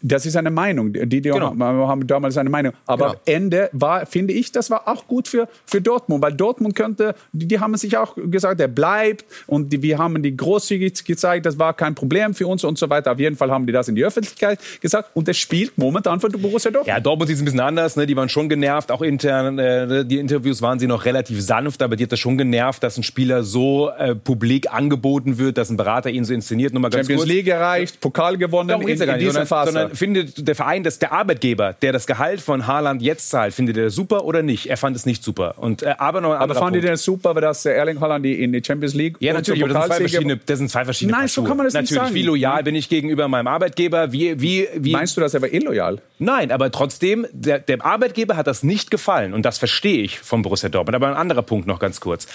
Das 0.02 0.26
ist 0.26 0.36
eine 0.36 0.50
Meinung. 0.50 0.92
Die, 0.92 1.06
die 1.06 1.20
Genau. 1.22 1.54
haben, 1.58 2.06
damals 2.06 2.36
eine 2.36 2.50
Meinung. 2.50 2.72
Aber 2.86 3.06
Genau. 3.06 3.14
am 3.14 3.20
Ende 3.26 3.70
war, 3.72 4.06
finde 4.06 4.32
ich, 4.34 4.50
das 4.52 4.70
war 4.70 4.88
auch 4.88 5.06
gut 5.06 5.28
für, 5.28 5.48
für 5.66 5.80
Dortmund, 5.80 6.22
weil 6.22 6.32
Dortmund 6.32 6.74
könnte, 6.74 7.14
die, 7.32 7.46
die 7.46 7.60
haben 7.60 7.76
sich 7.76 7.96
auch 7.96 8.16
gesagt, 8.16 8.60
er 8.60 8.68
bleibt 8.68 9.24
und 9.46 9.72
die, 9.72 9.82
wir 9.82 9.98
haben 9.98 10.22
die 10.22 10.36
großzügig 10.36 11.04
gezeigt, 11.04 11.46
das 11.46 11.58
war 11.58 11.74
kein 11.74 11.94
Problem 11.94 12.34
für 12.34 12.46
uns 12.46 12.64
und 12.64 12.78
so 12.78 12.90
weiter. 12.90 13.12
Auf 13.12 13.18
jeden 13.20 13.36
Fall 13.36 13.50
haben 13.50 13.66
die 13.66 13.72
das 13.72 13.88
in 13.88 13.94
die 13.94 14.04
Öffentlichkeit 14.04 14.58
gesagt 14.80 15.10
und 15.14 15.28
er 15.28 15.34
spielt 15.34 15.76
momentan 15.78 16.20
für 16.20 16.28
Borussia 16.28 16.70
Dortmund. 16.70 16.88
Ja, 16.88 17.00
Dortmund 17.00 17.30
ist 17.30 17.40
ein 17.40 17.44
bisschen 17.44 17.60
anders. 17.60 17.96
Ne? 17.96 18.06
Die 18.06 18.16
waren 18.16 18.28
schon 18.28 18.48
genervt, 18.48 18.90
auch 18.90 19.02
intern. 19.02 19.58
Äh, 19.58 20.04
die 20.04 20.18
Interviews 20.18 20.62
waren 20.62 20.78
sie 20.78 20.86
noch 20.86 21.04
relativ 21.04 21.40
sanft, 21.40 21.82
aber 21.82 21.96
die 21.96 22.04
hat 22.04 22.12
das 22.12 22.18
schon 22.20 22.36
genervt, 22.38 22.82
dass 22.82 22.96
ein 22.96 23.02
Spieler 23.02 23.42
so 23.42 23.90
äh, 23.90 24.14
publik 24.14 24.72
angeboten 24.72 25.38
wird, 25.38 25.58
dass 25.58 25.70
ein 25.70 25.76
Berater 25.76 26.10
ihn 26.10 26.24
so 26.24 26.34
inszeniert. 26.34 26.72
Nur 26.72 26.82
mal 26.82 26.88
ganz 26.88 27.06
Champions 27.06 27.22
kurz. 27.22 27.32
League 27.32 27.48
erreicht, 27.48 28.00
Pokal 28.00 28.36
gewonnen 28.36 28.68
Darum 28.68 28.86
in, 28.86 29.00
in 29.00 29.18
dieser 29.18 29.46
Phase. 29.46 29.67
Sondern 29.72 29.96
findet 29.96 30.46
der 30.46 30.54
Verein, 30.54 30.82
dass 30.82 30.98
der 30.98 31.12
Arbeitgeber, 31.12 31.74
der 31.74 31.92
das 31.92 32.06
Gehalt 32.06 32.40
von 32.40 32.66
Haaland 32.66 33.02
jetzt 33.02 33.30
zahlt, 33.30 33.54
findet 33.54 33.76
er 33.76 33.90
super 33.90 34.24
oder 34.24 34.42
nicht? 34.42 34.66
Er 34.66 34.76
fand 34.76 34.96
es 34.96 35.06
nicht 35.06 35.22
super. 35.22 35.54
Und, 35.58 35.82
äh, 35.82 35.94
aber 35.98 36.20
noch 36.20 36.32
ein 36.32 36.38
aber 36.38 36.54
die 36.54 36.60
Punkt. 36.60 36.84
das 36.84 37.02
super, 37.02 37.34
weil 37.34 37.42
das 37.42 37.64
Erling 37.64 38.00
Haaland 38.00 38.26
in 38.26 38.52
die 38.52 38.62
Champions 38.64 38.94
League 38.94 39.16
Ja, 39.20 39.32
natürlich, 39.32 39.62
aber 39.62 39.72
das 39.72 39.84
sind, 39.84 39.92
zwei 39.92 40.00
verschiedene, 40.00 40.36
das 40.36 40.58
sind 40.58 40.70
zwei 40.70 40.84
verschiedene 40.84 41.12
Nein, 41.12 41.20
Paar 41.22 41.28
so 41.28 41.44
kann 41.44 41.56
man 41.56 41.66
das 41.66 41.74
nicht 41.74 41.82
natürlich, 41.82 42.02
sagen. 42.02 42.14
wie 42.14 42.22
loyal 42.22 42.62
bin 42.62 42.74
ich 42.74 42.88
gegenüber 42.88 43.28
meinem 43.28 43.46
Arbeitgeber? 43.46 44.12
Wie, 44.12 44.40
wie, 44.40 44.68
wie, 44.74 44.92
Meinst 44.92 45.16
du 45.16 45.20
das 45.20 45.34
aber 45.34 45.52
illoyal? 45.52 46.00
Nein, 46.18 46.50
aber 46.50 46.70
trotzdem, 46.70 47.26
der, 47.32 47.58
der 47.60 47.84
Arbeitgeber 47.84 48.36
hat 48.36 48.46
das 48.46 48.62
nicht 48.62 48.90
gefallen. 48.90 49.34
Und 49.34 49.42
das 49.44 49.58
verstehe 49.58 50.02
ich 50.02 50.18
von 50.18 50.42
Borussia 50.42 50.68
Dortmund. 50.68 50.96
Aber 50.96 51.08
ein 51.08 51.14
anderer 51.14 51.42
Punkt 51.42 51.66
noch 51.66 51.78
ganz 51.78 52.00
kurz. 52.00 52.26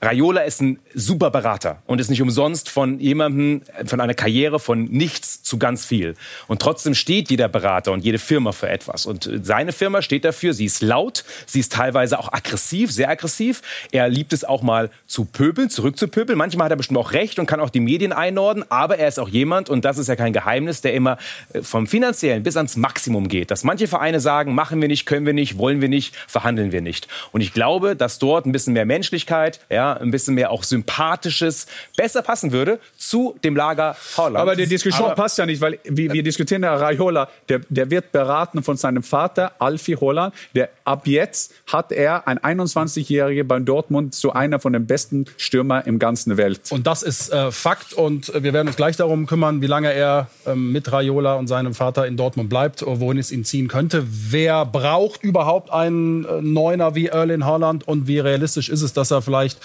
Raiola 0.00 0.42
ist 0.42 0.62
ein 0.62 0.78
super 0.94 1.30
Berater 1.30 1.82
und 1.86 2.00
ist 2.00 2.08
nicht 2.08 2.22
umsonst 2.22 2.68
von 2.68 3.00
jemandem, 3.00 3.62
von 3.84 4.00
einer 4.00 4.14
Karriere 4.14 4.60
von 4.60 4.84
nichts 4.84 5.42
zu 5.42 5.58
ganz 5.58 5.84
viel. 5.84 6.14
Und 6.46 6.62
trotzdem 6.62 6.94
steht 6.94 7.30
jeder 7.30 7.48
Berater 7.48 7.90
und 7.90 8.04
jede 8.04 8.20
Firma 8.20 8.52
für 8.52 8.68
etwas. 8.68 9.06
Und 9.06 9.28
seine 9.42 9.72
Firma 9.72 10.00
steht 10.00 10.24
dafür, 10.24 10.54
sie 10.54 10.66
ist 10.66 10.82
laut, 10.82 11.24
sie 11.46 11.58
ist 11.58 11.72
teilweise 11.72 12.20
auch 12.20 12.32
aggressiv, 12.32 12.92
sehr 12.92 13.10
aggressiv. 13.10 13.60
Er 13.90 14.08
liebt 14.08 14.32
es 14.32 14.44
auch 14.44 14.62
mal 14.62 14.90
zu 15.08 15.24
pöbeln, 15.24 15.68
zurückzupöbeln. 15.68 16.38
Manchmal 16.38 16.66
hat 16.66 16.72
er 16.72 16.76
bestimmt 16.76 16.98
auch 16.98 17.12
recht 17.12 17.40
und 17.40 17.46
kann 17.46 17.58
auch 17.58 17.70
die 17.70 17.80
Medien 17.80 18.12
einordnen. 18.12 18.64
Aber 18.68 18.98
er 18.98 19.08
ist 19.08 19.18
auch 19.18 19.28
jemand, 19.28 19.68
und 19.68 19.84
das 19.84 19.98
ist 19.98 20.06
ja 20.06 20.14
kein 20.14 20.32
Geheimnis, 20.32 20.80
der 20.80 20.94
immer 20.94 21.18
äh, 21.52 21.62
vom 21.62 21.88
Finanziellen 21.88 22.44
bis 22.44 22.56
ans 22.56 22.76
Maximum 22.76 23.26
geht. 23.26 23.50
Dass 23.50 23.64
manche 23.64 23.88
Vereine 23.88 24.20
sagen, 24.20 24.54
machen 24.54 24.80
wir 24.80 24.86
nicht, 24.86 25.06
können 25.06 25.26
wir 25.26 25.32
nicht, 25.32 25.58
wollen 25.58 25.80
wir 25.80 25.88
nicht, 25.88 26.14
verhandeln 26.28 26.70
wir 26.70 26.82
nicht. 26.82 27.08
Und 27.32 27.40
ich 27.40 27.52
glaube, 27.52 27.96
dass 27.96 28.20
dort 28.20 28.46
ein 28.46 28.52
bisschen 28.52 28.74
mehr 28.74 28.86
Menschlichkeit, 28.86 29.58
ja, 29.68 29.87
ja, 29.88 30.00
ein 30.00 30.10
bisschen 30.10 30.34
mehr 30.34 30.50
auch 30.50 30.62
sympathisches, 30.62 31.66
besser 31.96 32.22
passen 32.22 32.52
würde 32.52 32.78
zu 32.96 33.36
dem 33.44 33.56
Lager 33.56 33.96
Haaland. 34.16 34.36
Aber 34.36 34.56
die 34.56 34.66
Diskussion 34.66 35.06
Aber- 35.06 35.14
passt 35.14 35.38
ja 35.38 35.46
nicht, 35.46 35.60
weil 35.60 35.78
wir, 35.84 36.12
wir 36.12 36.22
diskutieren 36.22 36.62
ja 36.62 36.74
Raiola, 36.74 37.28
der, 37.48 37.60
der 37.68 37.90
wird 37.90 38.12
beraten 38.12 38.62
von 38.62 38.76
seinem 38.76 39.02
Vater, 39.02 39.52
Alfie 39.58 39.96
Holland. 39.96 40.34
Der, 40.54 40.68
ab 40.84 41.06
jetzt 41.06 41.52
hat 41.66 41.92
er 41.92 42.26
ein 42.28 42.38
21-Jähriger 42.38 43.44
bei 43.44 43.58
Dortmund 43.60 44.14
zu 44.14 44.32
einer 44.32 44.58
von 44.60 44.72
den 44.72 44.86
besten 44.86 45.26
Stürmer 45.36 45.86
im 45.86 45.98
ganzen 45.98 46.36
Welt. 46.36 46.60
Und 46.70 46.86
das 46.86 47.02
ist 47.02 47.32
äh, 47.32 47.50
Fakt 47.50 47.92
und 47.92 48.34
äh, 48.34 48.42
wir 48.42 48.52
werden 48.52 48.68
uns 48.68 48.76
gleich 48.76 48.96
darum 48.96 49.26
kümmern, 49.26 49.60
wie 49.62 49.66
lange 49.66 49.92
er 49.92 50.28
ähm, 50.46 50.72
mit 50.72 50.90
Raiola 50.92 51.34
und 51.34 51.46
seinem 51.48 51.74
Vater 51.74 52.06
in 52.06 52.16
Dortmund 52.16 52.48
bleibt, 52.48 52.82
äh, 52.82 52.86
wohin 52.86 53.18
es 53.18 53.30
ihn 53.32 53.44
ziehen 53.44 53.68
könnte. 53.68 54.04
Wer 54.08 54.64
braucht 54.64 55.22
überhaupt 55.22 55.70
einen 55.72 56.24
äh, 56.24 56.40
Neuner 56.42 56.94
wie 56.94 57.06
Erling 57.06 57.44
Haaland 57.44 57.86
und 57.86 58.06
wie 58.06 58.18
realistisch 58.18 58.68
ist 58.68 58.82
es, 58.82 58.92
dass 58.92 59.10
er 59.10 59.22
vielleicht 59.22 59.58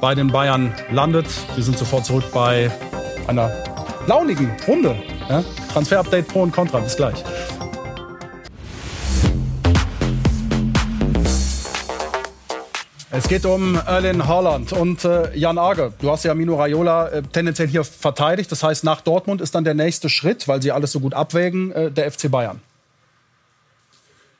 bei 0.00 0.14
den 0.14 0.28
Bayern 0.28 0.74
landet? 0.90 1.26
Wir 1.54 1.64
sind 1.64 1.78
sofort 1.78 2.04
zurück 2.04 2.24
bei 2.32 2.70
einer 3.26 3.50
launigen 4.06 4.50
Runde. 4.66 4.96
Ja? 5.28 5.44
Transfer-Update 5.72 6.28
Pro 6.28 6.42
und 6.42 6.52
Contra. 6.52 6.80
Bis 6.80 6.96
gleich. 6.96 7.22
Es 13.10 13.26
geht 13.26 13.46
um 13.46 13.80
Erling 13.86 14.26
Haaland 14.26 14.72
und 14.72 15.04
äh, 15.04 15.34
Jan 15.36 15.58
Arge. 15.58 15.92
Du 16.00 16.10
hast 16.10 16.24
ja 16.24 16.34
Mino 16.34 16.56
Raiola 16.56 17.08
äh, 17.08 17.22
tendenziell 17.22 17.66
hier 17.66 17.82
verteidigt. 17.82 18.52
Das 18.52 18.62
heißt, 18.62 18.84
nach 18.84 19.00
Dortmund 19.00 19.40
ist 19.40 19.54
dann 19.54 19.64
der 19.64 19.74
nächste 19.74 20.08
Schritt, 20.08 20.46
weil 20.46 20.62
sie 20.62 20.72
alles 20.72 20.92
so 20.92 21.00
gut 21.00 21.14
abwägen, 21.14 21.72
äh, 21.72 21.90
der 21.90 22.10
FC 22.12 22.30
Bayern. 22.30 22.60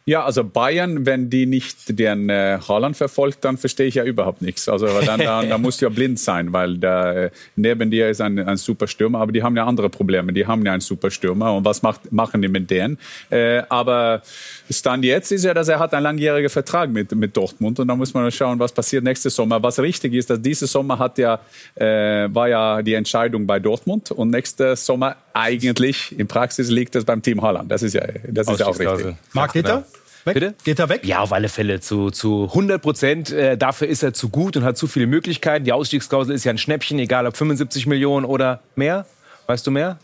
Ja, 0.09 0.25
also 0.25 0.43
Bayern, 0.43 1.05
wenn 1.05 1.29
die 1.29 1.45
nicht 1.45 1.99
den 1.99 2.31
äh, 2.31 2.59
Haaland 2.67 2.97
verfolgt, 2.97 3.45
dann 3.45 3.59
verstehe 3.59 3.89
ich 3.89 3.97
ja 3.97 4.05
überhaupt 4.05 4.41
nichts. 4.41 4.67
Also 4.67 4.87
dann, 4.87 5.21
dann, 5.21 5.51
dann 5.51 5.61
musst 5.61 5.83
du 5.83 5.85
ja 5.85 5.91
blind 5.91 6.19
sein, 6.19 6.51
weil 6.55 6.79
da 6.79 7.13
äh, 7.13 7.31
neben 7.57 7.91
dir 7.91 8.09
ist 8.09 8.23
ein, 8.23 8.39
ein 8.39 8.57
super 8.57 8.87
Stürmer, 8.87 9.21
aber 9.21 9.33
die 9.33 9.43
haben 9.43 9.55
ja 9.55 9.67
andere 9.67 9.91
Probleme. 9.91 10.33
Die 10.33 10.47
haben 10.47 10.65
ja 10.65 10.73
einen 10.73 10.81
super 10.81 11.11
Stürmer 11.11 11.55
und 11.55 11.67
was 11.67 11.83
macht, 11.83 12.11
machen 12.11 12.41
die 12.41 12.49
mit 12.49 12.71
denen? 12.71 12.97
Äh, 13.29 13.65
aber 13.69 14.23
Stand 14.71 15.05
jetzt 15.05 15.31
ist 15.31 15.45
ja, 15.45 15.53
dass 15.53 15.69
er 15.69 15.79
hat 15.79 15.93
einen 15.93 16.05
langjährigen 16.05 16.49
Vertrag 16.49 16.89
mit, 16.89 17.15
mit 17.15 17.37
Dortmund 17.37 17.79
und 17.79 17.87
da 17.87 17.95
muss 17.95 18.15
man 18.15 18.33
schauen, 18.33 18.59
was 18.59 18.73
passiert 18.73 19.05
nächste 19.05 19.29
Sommer. 19.29 19.63
Was 19.63 19.79
richtig 19.79 20.15
ist, 20.15 20.31
dass 20.31 20.41
diese 20.41 20.67
Sommer 20.67 20.99
hat 20.99 21.19
ja, 21.19 21.39
äh, 21.75 22.35
war 22.35 22.49
ja 22.49 22.81
die 22.81 22.95
Entscheidung 22.95 23.47
bei 23.47 23.59
Dortmund 23.59 24.11
und 24.11 24.31
nächste 24.31 24.75
Sommer 24.75 25.17
eigentlich 25.39 26.19
in 26.19 26.27
Praxis 26.27 26.69
liegt 26.69 26.97
es 26.97 27.05
beim 27.05 27.23
Team 27.23 27.43
Haaland. 27.43 27.71
Das 27.71 27.83
ist 27.83 27.95
ja, 27.95 28.03
das 28.29 28.49
ist 28.49 28.61
ja 28.61 28.67
auch 28.67 28.79
richtig. 28.79 29.15
Marc, 29.33 29.53
geht 29.53 29.67
er? 29.67 29.85
Weg? 30.25 30.35
Bitte? 30.35 30.55
Geht 30.65 30.79
er 30.79 30.89
weg? 30.89 31.05
Ja, 31.05 31.21
auf 31.21 31.33
alle 31.33 31.49
Fälle 31.49 31.81
zu, 31.81 32.11
zu 32.11 32.45
100 32.45 32.83
Prozent. 32.83 33.31
Äh, 33.31 33.57
dafür 33.57 33.89
ist 33.89 34.03
er 34.03 34.13
zu 34.13 34.29
gut 34.29 34.57
und 34.57 34.65
hat 34.65 34.77
zu 34.77 34.87
viele 34.87 35.07
Möglichkeiten. 35.07 35.65
Die 35.65 35.73
Ausstiegsklausel 35.73 36.35
ist 36.35 36.45
ja 36.45 36.53
ein 36.53 36.59
Schnäppchen, 36.59 36.99
egal 36.99 37.27
ob 37.27 37.37
75 37.37 37.87
Millionen 37.87 38.27
oder 38.27 38.61
mehr. 38.75 39.07
Weißt 39.47 39.67
du 39.67 39.71
mehr? 39.71 39.99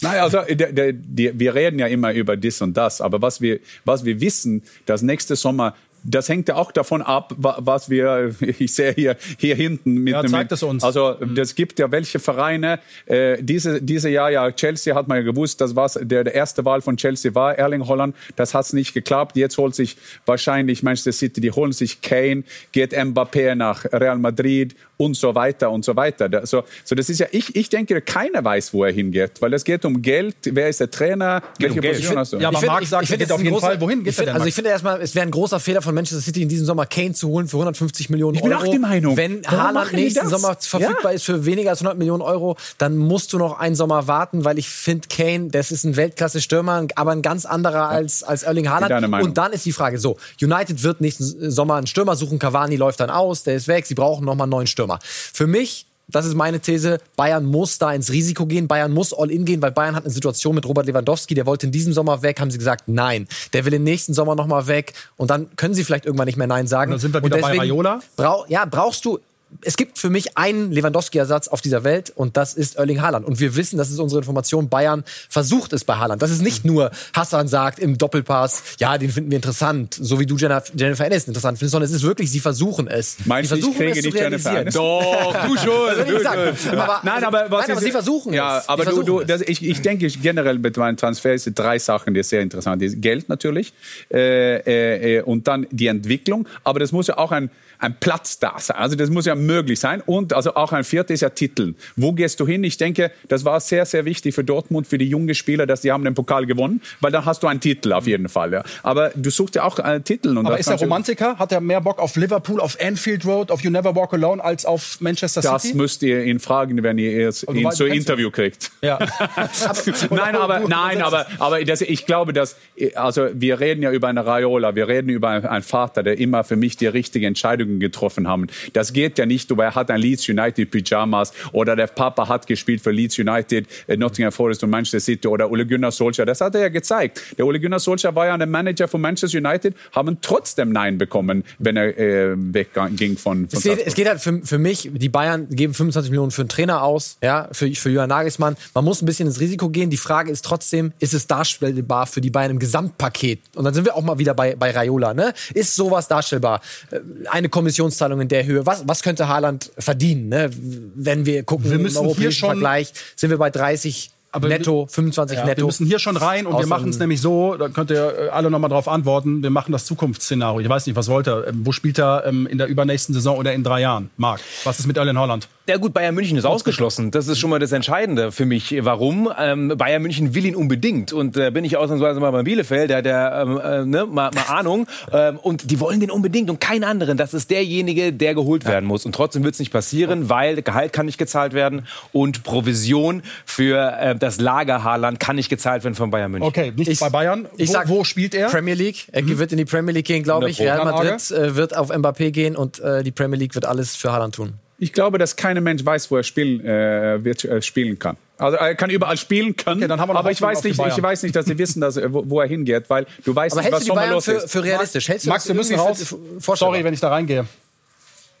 Naja, 0.00 0.22
also 0.22 0.40
der, 0.48 0.72
der, 0.72 0.92
die, 0.92 1.38
wir 1.38 1.54
reden 1.54 1.78
ja 1.78 1.86
immer 1.86 2.12
über 2.12 2.36
das 2.36 2.60
und 2.60 2.76
das, 2.76 3.00
aber 3.00 3.22
was 3.22 3.40
wir, 3.40 3.60
was 3.84 4.04
wir 4.04 4.20
wissen, 4.20 4.62
dass 4.84 5.02
nächste 5.02 5.36
Sommer 5.36 5.76
das 6.04 6.28
hängt 6.28 6.48
ja 6.48 6.56
auch 6.56 6.72
davon 6.72 7.02
ab, 7.02 7.32
wa- 7.36 7.58
was 7.60 7.88
wir, 7.90 8.34
ich 8.58 8.74
sehe 8.74 8.92
hier, 8.92 9.16
hier 9.38 9.54
hinten 9.54 9.94
mit 9.94 10.12
Ja, 10.14 10.22
dem- 10.22 10.30
zeigt 10.30 10.52
es 10.52 10.62
uns. 10.62 10.82
Also, 10.84 11.14
das 11.34 11.54
gibt 11.54 11.78
ja 11.78 11.90
welche 11.90 12.18
Vereine, 12.18 12.78
äh, 13.06 13.42
diese, 13.42 13.80
diese 13.82 14.08
Jahr, 14.08 14.30
ja, 14.30 14.50
Chelsea 14.52 14.94
hat 14.94 15.08
man 15.08 15.18
ja 15.18 15.22
gewusst, 15.22 15.60
das 15.60 15.76
war's, 15.76 15.98
der, 16.02 16.24
der 16.24 16.34
erste 16.34 16.64
Wahl 16.64 16.80
von 16.82 16.96
Chelsea 16.96 17.34
war 17.34 17.56
Erling 17.58 17.86
Holland, 17.86 18.14
das 18.36 18.54
hat's 18.54 18.72
nicht 18.72 18.94
geklappt, 18.94 19.36
jetzt 19.36 19.58
holt 19.58 19.74
sich 19.74 19.96
wahrscheinlich 20.26 20.82
Manchester 20.82 21.12
City, 21.12 21.40
die 21.40 21.50
holen 21.50 21.72
sich 21.72 22.00
Kane, 22.02 22.44
geht 22.72 22.92
Mbappé 22.94 23.54
nach 23.54 23.84
Real 23.92 24.18
Madrid 24.18 24.74
und 25.04 25.14
so 25.16 25.34
weiter 25.34 25.70
und 25.70 25.84
so 25.84 25.96
weiter. 25.96 26.28
Da- 26.28 26.46
So, 26.46 26.62
so 26.84 26.94
das 26.94 27.08
ist 27.08 27.18
ja, 27.20 27.26
ich, 27.32 27.54
ich 27.56 27.68
denke, 27.68 28.00
keiner 28.00 28.44
weiß, 28.44 28.72
wo 28.72 28.84
er 28.84 28.92
hingeht, 28.92 29.32
weil 29.40 29.52
es 29.54 29.64
geht 29.64 29.84
um 29.84 30.02
Geld, 30.02 30.34
wer 30.44 30.68
ist 30.68 30.80
der 30.80 30.90
Trainer, 30.90 31.42
welche 31.58 31.80
Geld. 31.80 31.94
Position 31.94 32.18
hast 32.18 32.32
du? 32.32 32.38
Ja, 32.38 32.48
aber 32.48 32.54
Ich 32.56 32.60
find- 32.60 32.72
Marc 32.72 32.82
ich- 32.82 32.88
sagt, 32.88 33.02
ich 33.04 33.08
find, 33.08 33.18
geht 33.20 33.28
es 33.28 33.32
auf 33.34 33.42
jeden 33.42 33.54
großer- 33.56 33.60
Fall. 33.60 33.80
Wohin 33.80 33.98
ich 34.00 34.04
geht 34.04 34.14
find? 34.14 34.28
Also 34.30 34.46
ich 34.46 34.54
finde 34.54 34.70
erstmal, 34.70 35.00
es 35.00 35.14
wäre 35.14 35.24
ein 35.26 35.30
großer 35.30 35.60
Fehler 35.60 35.82
von 35.82 35.94
Manchester 35.94 36.22
City 36.22 36.42
in 36.42 36.48
diesem 36.48 36.66
Sommer 36.66 36.86
Kane 36.86 37.12
zu 37.14 37.28
holen 37.28 37.48
für 37.48 37.56
150 37.56 38.10
Millionen 38.10 38.36
Ich 38.36 38.42
bin 38.42 38.52
Euro. 38.52 38.62
auch 38.64 38.68
die 38.72 38.78
Meinung. 38.78 39.16
Wenn 39.16 39.42
Haaland 39.46 39.92
nächsten? 39.92 40.28
Sommer 40.28 40.56
verfügbar 40.60 41.12
ist 41.12 41.24
für 41.24 41.44
weniger 41.46 41.70
als 41.70 41.80
100 41.80 41.98
Millionen 41.98 42.22
Euro, 42.22 42.56
dann 42.78 42.96
musst 42.96 43.32
du 43.32 43.38
noch 43.38 43.58
einen 43.58 43.74
Sommer 43.74 44.06
warten, 44.06 44.44
weil 44.44 44.58
ich 44.58 44.68
finde 44.68 45.08
Kane, 45.08 45.48
das 45.50 45.70
ist 45.72 45.84
ein 45.84 45.96
Weltklasse-Stürmer, 45.96 46.86
aber 46.94 47.12
ein 47.12 47.22
ganz 47.22 47.44
anderer 47.44 47.88
als, 47.88 48.22
als 48.22 48.42
Erling 48.42 48.68
Haaland. 48.68 49.22
Und 49.22 49.38
dann 49.38 49.52
ist 49.52 49.64
die 49.66 49.72
Frage 49.72 49.98
so, 49.98 50.16
United 50.40 50.82
wird 50.82 51.00
nächsten 51.00 51.50
Sommer 51.50 51.74
einen 51.76 51.86
Stürmer 51.86 52.16
suchen, 52.16 52.38
Cavani 52.38 52.76
läuft 52.76 53.00
dann 53.00 53.10
aus, 53.10 53.42
der 53.42 53.54
ist 53.56 53.68
weg, 53.68 53.86
sie 53.86 53.94
brauchen 53.94 54.24
nochmal 54.24 54.44
einen 54.44 54.50
neuen 54.50 54.66
Stürmer. 54.66 54.91
Für 55.02 55.46
mich 55.46 55.86
das 56.12 56.26
ist 56.26 56.34
meine 56.34 56.60
These. 56.60 56.98
Bayern 57.16 57.44
muss 57.44 57.78
da 57.78 57.92
ins 57.92 58.12
Risiko 58.12 58.46
gehen. 58.46 58.68
Bayern 58.68 58.92
muss 58.92 59.14
all 59.14 59.30
in 59.30 59.44
gehen, 59.44 59.62
weil 59.62 59.72
Bayern 59.72 59.96
hat 59.96 60.04
eine 60.04 60.12
Situation 60.12 60.54
mit 60.54 60.66
Robert 60.66 60.86
Lewandowski. 60.86 61.34
Der 61.34 61.46
wollte 61.46 61.66
in 61.66 61.72
diesem 61.72 61.92
Sommer 61.92 62.22
weg, 62.22 62.38
haben 62.38 62.50
sie 62.50 62.58
gesagt, 62.58 62.84
nein. 62.86 63.26
Der 63.52 63.64
will 63.64 63.72
im 63.72 63.82
nächsten 63.82 64.12
Sommer 64.12 64.34
nochmal 64.34 64.66
weg. 64.66 64.92
Und 65.16 65.30
dann 65.30 65.54
können 65.56 65.74
sie 65.74 65.84
vielleicht 65.84 66.04
irgendwann 66.04 66.26
nicht 66.26 66.36
mehr 66.36 66.46
Nein 66.46 66.66
sagen. 66.66 66.92
Und 66.92 66.96
dann 66.96 67.00
sind 67.00 67.14
wir 67.14 67.24
wieder 67.24 67.38
bei 67.38 67.56
Raiola. 67.58 68.00
Brau 68.16 68.44
ja, 68.48 68.64
brauchst 68.66 69.04
du. 69.04 69.18
Es 69.62 69.76
gibt 69.76 69.98
für 69.98 70.10
mich 70.10 70.36
einen 70.38 70.72
Lewandowski-Ersatz 70.72 71.48
auf 71.48 71.60
dieser 71.60 71.84
Welt 71.84 72.12
und 72.14 72.36
das 72.36 72.54
ist 72.54 72.76
Erling 72.76 73.02
Haaland. 73.02 73.26
Und 73.26 73.40
wir 73.40 73.56
wissen, 73.56 73.76
das 73.76 73.90
ist 73.90 73.98
unsere 73.98 74.20
Information, 74.20 74.68
Bayern 74.68 75.04
versucht 75.28 75.72
es 75.72 75.84
bei 75.84 75.96
Haaland. 75.96 76.22
Das 76.22 76.30
ist 76.30 76.42
nicht 76.42 76.64
nur 76.64 76.90
Hassan 77.12 77.48
sagt 77.48 77.78
im 77.78 77.98
Doppelpass, 77.98 78.62
ja, 78.78 78.98
den 78.98 79.10
finden 79.10 79.30
wir 79.30 79.36
interessant, 79.36 79.94
so 80.00 80.18
wie 80.20 80.26
du 80.26 80.36
Jennifer, 80.36 81.04
Aniston 81.04 81.30
interessant 81.30 81.58
findest, 81.58 81.72
sondern 81.72 81.90
es 81.90 81.94
ist 81.94 82.02
wirklich, 82.02 82.30
sie 82.30 82.40
versuchen 82.40 82.88
es. 82.88 83.16
Meinst 83.24 83.50
sie 83.50 83.60
du, 83.60 83.70
ich 83.70 83.76
versuchen 83.76 83.92
kriege 83.92 83.98
es 83.98 84.04
nicht 84.04 84.16
Jennifer. 84.16 84.50
Aniston? 84.50 84.82
Doch, 84.82 85.46
du 85.46 85.52
nicht 86.12 86.22
sagen. 86.22 86.56
Aber, 86.72 87.00
Nein, 87.02 87.24
aber, 87.24 87.50
was 87.50 87.66
nein, 87.68 87.76
aber 87.76 87.80
sie 87.80 87.90
versuchen 87.90 88.32
ja, 88.32 88.58
es. 88.58 88.68
aber 88.68 88.84
Sie 88.84 88.90
du, 88.90 88.96
du, 88.96 89.04
versuchen 89.18 89.26
das, 89.28 89.42
ich, 89.42 89.62
ich 89.64 89.82
denke 89.82 90.06
generell 90.08 90.58
mit 90.58 90.76
meinem 90.76 90.96
Transfer 90.96 91.38
sind 91.38 91.58
drei 91.58 91.78
Sachen, 91.78 92.14
die 92.14 92.22
sehr 92.22 92.40
interessant 92.40 92.82
sind. 92.82 93.00
Geld 93.00 93.28
natürlich 93.28 93.72
äh, 94.12 94.56
äh, 94.56 95.18
äh, 95.18 95.22
und 95.22 95.48
dann 95.48 95.66
die 95.70 95.86
Entwicklung. 95.86 96.46
Aber 96.64 96.80
das 96.80 96.92
muss 96.92 97.06
ja 97.06 97.18
auch 97.18 97.32
ein, 97.32 97.50
ein 97.82 97.96
Platz 97.98 98.38
da 98.38 98.54
sein. 98.58 98.76
Also 98.76 98.96
das 98.96 99.10
muss 99.10 99.26
ja 99.26 99.34
möglich 99.34 99.80
sein. 99.80 100.00
Und 100.06 100.32
also 100.32 100.54
auch 100.54 100.72
ein 100.72 100.84
viertes 100.84 101.14
ist 101.14 101.20
ja 101.22 101.30
Titeln. 101.30 101.74
Wo 101.96 102.12
gehst 102.12 102.38
du 102.40 102.46
hin? 102.46 102.62
Ich 102.64 102.76
denke, 102.76 103.10
das 103.28 103.44
war 103.44 103.58
sehr, 103.60 103.84
sehr 103.86 104.04
wichtig 104.04 104.34
für 104.34 104.44
Dortmund, 104.44 104.86
für 104.86 104.98
die 104.98 105.08
jungen 105.08 105.34
Spieler, 105.34 105.66
dass 105.66 105.80
die 105.80 105.90
haben 105.90 106.04
den 106.04 106.14
Pokal 106.14 106.46
gewonnen, 106.46 106.80
weil 107.00 107.10
dann 107.10 107.24
hast 107.24 107.42
du 107.42 107.48
einen 107.48 107.60
Titel 107.60 107.92
auf 107.92 108.06
jeden 108.06 108.28
Fall. 108.28 108.52
Ja. 108.52 108.62
Aber 108.84 109.10
du 109.16 109.30
suchst 109.30 109.56
ja 109.56 109.64
auch 109.64 109.78
einen 109.80 110.04
Titel. 110.04 110.30
Und 110.38 110.46
Aber 110.46 110.56
das 110.56 110.60
ist 110.66 110.68
er 110.68 110.78
Romantiker? 110.78 111.38
Hat 111.38 111.50
er 111.52 111.60
mehr 111.60 111.80
Bock 111.80 111.98
auf 111.98 112.14
Liverpool, 112.16 112.60
auf 112.60 112.78
Anfield 112.80 113.24
Road, 113.26 113.50
auf 113.50 113.62
You 113.62 113.70
Never 113.70 113.94
Walk 113.96 114.14
Alone 114.14 114.42
als 114.42 114.64
auf 114.64 115.00
Manchester 115.00 115.40
Das 115.40 115.62
City? 115.62 115.76
müsst 115.76 116.02
ihr 116.04 116.22
ihn 116.24 116.38
fragen, 116.38 116.80
wenn 116.82 116.98
ihr 116.98 117.28
es- 117.28 117.46
Also, 117.46 117.60
ihn 117.60 117.70
zu 117.72 117.86
Interview 117.86 118.30
kriegt. 118.30 118.70
Ja. 118.80 118.98
nein, 120.10 120.36
aber, 120.36 120.60
nein, 120.60 121.02
aber, 121.02 121.26
aber 121.38 121.64
das, 121.64 121.80
ich 121.80 122.06
glaube, 122.06 122.32
dass, 122.32 122.56
also 122.94 123.28
wir 123.32 123.60
reden 123.60 123.82
ja 123.82 123.90
über 123.90 124.08
eine 124.08 124.24
Raiola, 124.24 124.74
wir 124.74 124.88
reden 124.88 125.08
über 125.08 125.28
einen, 125.30 125.62
Vater, 125.62 126.02
der 126.02 126.18
immer 126.18 126.44
für 126.44 126.56
mich 126.56 126.76
die 126.76 126.86
richtigen 126.86 127.34
Entscheidungen 127.72 127.80
getroffen 127.80 128.28
haben. 128.28 128.46
Das 128.72 128.92
geht 128.92 129.18
ja 129.18 129.26
nicht, 129.26 129.50
aber 129.50 129.64
er 129.64 129.74
hat 129.74 129.90
ein 129.90 130.00
Leeds 130.00 130.28
United 130.28 130.70
Pyjamas 130.70 131.32
oder 131.52 131.76
der 131.76 131.86
Papa 131.86 132.28
hat 132.28 132.46
gespielt 132.46 132.80
für 132.80 132.90
Leeds 132.90 133.18
United, 133.18 133.66
äh, 133.86 133.96
Nottingham 133.96 134.32
Forest 134.32 134.64
und 134.64 134.70
Manchester 134.70 135.00
City 135.00 135.28
oder 135.28 135.50
Ole 135.50 135.66
Gunnar 135.66 135.92
Solskjaer. 135.92 136.26
Das 136.26 136.40
hat 136.40 136.54
er 136.54 136.62
ja 136.62 136.68
gezeigt. 136.68 137.20
Der 137.38 137.46
Ole 137.46 137.60
Gunnar 137.60 137.80
Solskjaer 137.80 138.14
war 138.14 138.26
ja 138.26 138.36
der 138.36 138.46
Manager 138.46 138.88
von 138.88 139.00
Manchester 139.00 139.38
United, 139.38 139.74
haben 139.92 140.18
trotzdem 140.20 140.72
Nein 140.72 140.98
bekommen, 140.98 141.44
wenn 141.58 141.76
er 141.76 141.98
äh, 141.98 142.34
wegging 142.36 143.16
von, 143.16 143.48
von 143.48 143.58
Es 143.58 143.62
geht, 143.62 143.86
es 143.86 143.94
geht 143.94 144.08
halt 144.08 144.20
für, 144.20 144.40
für 144.42 144.58
mich, 144.58 144.90
die 144.92 145.08
Bayern 145.08 145.48
geben 145.48 145.74
25 145.74 146.10
Millionen 146.10 146.30
für 146.30 146.42
einen 146.42 146.48
Trainer 146.48 146.82
aus, 146.82 147.18
ja, 147.22 147.48
für, 147.52 147.72
für 147.74 147.90
Jürgen 147.90 148.08
Nagelsmann. 148.08 148.56
Man 148.74 148.84
muss 148.84 149.02
ein 149.02 149.06
bisschen 149.06 149.26
ins 149.26 149.40
Risiko 149.40 149.68
gehen. 149.68 149.90
Die 149.90 149.96
Frage 149.96 150.30
ist 150.30 150.44
trotzdem, 150.44 150.92
ist 150.98 151.14
es 151.14 151.26
darstellbar 151.26 152.06
für 152.06 152.20
die 152.20 152.30
Bayern 152.30 152.52
im 152.52 152.58
Gesamtpaket? 152.58 153.40
Und 153.54 153.64
dann 153.64 153.74
sind 153.74 153.84
wir 153.84 153.96
auch 153.96 154.02
mal 154.02 154.18
wieder 154.18 154.34
bei, 154.34 154.54
bei 154.56 154.70
Raiola, 154.70 155.14
ne? 155.14 155.34
Ist 155.54 155.74
sowas 155.74 156.08
darstellbar? 156.08 156.60
Äh, 156.90 157.00
Eine 157.28 157.48
Kommissionszahlung 157.62 158.20
in 158.20 158.28
der 158.28 158.44
Höhe. 158.44 158.66
Was, 158.66 158.86
was 158.88 159.02
könnte 159.02 159.28
Haaland 159.28 159.70
verdienen, 159.78 160.28
ne? 160.28 160.50
Wenn 160.94 161.24
wir 161.26 161.42
gucken, 161.44 161.70
Wir 161.70 161.78
müssen 161.78 161.96
im 161.98 162.02
hier 162.02 162.08
europäischen 162.08 162.38
schon- 162.40 162.48
Vergleich, 162.50 162.92
sind 163.16 163.30
wir 163.30 163.38
bei 163.38 163.50
30 163.50 164.10
Aber 164.32 164.48
netto, 164.48 164.86
25 164.90 165.38
Ja, 165.38 165.44
netto. 165.44 165.58
wir 165.58 165.66
müssen 165.66 165.86
hier 165.86 165.98
schon 165.98 166.16
rein 166.16 166.46
und 166.46 166.58
wir 166.58 166.66
machen 166.66 166.88
es 166.90 166.98
nämlich 166.98 167.20
so, 167.20 167.54
da 167.56 167.68
könnt 167.68 167.90
ihr 167.90 168.18
äh, 168.18 168.28
alle 168.30 168.50
nochmal 168.50 168.70
drauf 168.70 168.88
antworten, 168.88 169.42
wir 169.42 169.50
machen 169.50 169.72
das 169.72 169.84
Zukunftsszenario. 169.84 170.60
Ich 170.60 170.68
weiß 170.68 170.86
nicht, 170.86 170.96
was 170.96 171.08
wollt 171.08 171.28
ihr? 171.28 171.46
Ähm, 171.48 171.66
Wo 171.66 171.72
spielt 171.72 171.98
er 171.98 172.24
ähm, 172.26 172.46
in 172.46 172.58
der 172.58 172.66
übernächsten 172.66 173.14
Saison 173.14 173.36
oder 173.36 173.52
in 173.52 173.62
drei 173.62 173.80
Jahren? 173.82 174.10
Marc, 174.16 174.40
was 174.64 174.78
ist 174.80 174.86
mit 174.86 174.96
Erling 174.96 175.18
Holland? 175.18 175.48
Ja 175.68 175.76
gut, 175.76 175.94
Bayern 175.94 176.12
München 176.16 176.36
ist 176.36 176.44
ausgeschlossen. 176.44 177.12
Das 177.12 177.28
ist 177.28 177.38
schon 177.38 177.48
mal 177.48 177.60
das 177.60 177.70
Entscheidende 177.70 178.32
für 178.32 178.44
mich. 178.46 178.74
Warum? 178.80 179.32
Ähm, 179.38 179.68
Bayern 179.78 180.02
München 180.02 180.34
will 180.34 180.44
ihn 180.44 180.56
unbedingt. 180.56 181.12
Und 181.12 181.36
da 181.36 181.46
äh, 181.46 181.50
bin 181.52 181.64
ich 181.64 181.76
ausnahmsweise 181.76 182.18
mal 182.18 182.32
bei 182.32 182.42
Bielefeld, 182.42 182.90
der, 182.90 183.00
der 183.00 183.44
ähm, 183.46 183.60
äh, 183.62 183.84
ne, 183.84 184.06
mal, 184.06 184.32
mal 184.34 184.42
Ahnung. 184.48 184.88
Ähm, 185.12 185.38
und 185.38 185.70
die 185.70 185.78
wollen 185.78 186.00
den 186.00 186.10
unbedingt 186.10 186.50
und 186.50 186.60
keinen 186.60 186.82
anderen. 186.82 187.16
Das 187.16 187.32
ist 187.32 187.48
derjenige, 187.52 188.12
der 188.12 188.34
geholt 188.34 188.64
werden 188.64 188.86
muss. 188.86 189.06
Und 189.06 189.14
trotzdem 189.14 189.44
wird 189.44 189.54
es 189.54 189.60
nicht 189.60 189.72
passieren, 189.72 190.28
weil 190.28 190.62
Gehalt 190.62 190.92
kann 190.92 191.06
nicht 191.06 191.18
gezahlt 191.18 191.52
werden 191.52 191.86
und 192.12 192.42
Provision 192.42 193.22
für 193.46 193.96
äh, 194.00 194.16
das 194.16 194.40
Lager 194.40 194.82
Haaland 194.82 195.20
kann 195.20 195.36
nicht 195.36 195.48
gezahlt 195.48 195.84
werden 195.84 195.94
von 195.94 196.10
Bayern 196.10 196.32
München. 196.32 196.48
Okay, 196.48 196.72
nicht 196.74 196.88
Ich- 196.88 196.98
bei 196.98 197.08
Bayern. 197.08 197.46
ich 197.56 197.68
wo, 197.68 197.72
sag 197.72 197.88
wo 197.88 198.02
spielt 198.02 198.34
er? 198.34 198.48
Premier 198.48 198.74
League. 198.74 199.06
Er 199.12 199.24
wird 199.38 199.52
in 199.52 199.58
die 199.58 199.64
Premier 199.64 199.92
League 199.92 200.06
gehen, 200.06 200.24
glaube 200.24 200.50
ich. 200.50 200.60
100 200.60 200.84
Real. 200.84 200.92
Madrid 200.92 201.30
äh, 201.30 201.54
wird 201.54 201.76
auf 201.76 201.92
Mbappé 201.92 202.32
gehen 202.32 202.56
und 202.56 202.80
äh, 202.80 203.04
die 203.04 203.12
Premier 203.12 203.38
League 203.38 203.54
wird 203.54 203.64
alles 203.64 203.94
für 203.94 204.12
Haaland 204.12 204.34
tun. 204.34 204.54
Ich 204.82 204.92
glaube, 204.92 205.16
dass 205.18 205.36
kein 205.36 205.62
Mensch 205.62 205.84
weiß, 205.86 206.10
wo 206.10 206.16
er 206.16 206.24
spielen, 206.24 206.58
äh, 206.66 207.22
wird, 207.24 207.44
äh, 207.44 207.62
spielen 207.62 208.00
kann. 208.00 208.16
Also 208.36 208.56
er 208.56 208.74
kann 208.74 208.90
überall 208.90 209.16
spielen 209.16 209.54
können, 209.54 209.78
Okay, 209.80 209.86
dann 209.86 210.00
haben 210.00 210.08
wir 210.08 210.14
noch 210.14 210.20
aber 210.20 210.32
ich 210.32 210.42
weiß 210.42 210.64
nicht, 210.64 210.76
ich 210.76 211.02
weiß 211.02 211.22
nicht, 211.22 211.36
dass 211.36 211.46
sie 211.46 211.56
wissen, 211.56 211.80
dass, 211.80 211.96
er- 211.96 212.12
wo, 212.12 212.24
wo 212.26 212.40
er 212.40 212.48
hingeht, 212.48 212.90
weil 212.90 213.06
du 213.24 213.32
weißt 213.32 213.52
Aber 213.54 213.62
nicht, 213.62 213.72
was 213.72 213.84
Sommer 213.84 214.08
los 214.08 214.24
für, 214.24 214.32
ist. 214.32 214.50
für 214.50 214.64
realistisch? 214.64 215.08
Hältst 215.08 215.26
du 215.26 215.30
Max, 215.30 215.46
wir 215.46 215.54
müssen 215.54 215.76
raus. 215.78 216.16
Sorry, 216.40 216.82
wenn 216.82 216.94
ich 216.94 216.98
da 216.98 217.10
reingehe. 217.10 217.46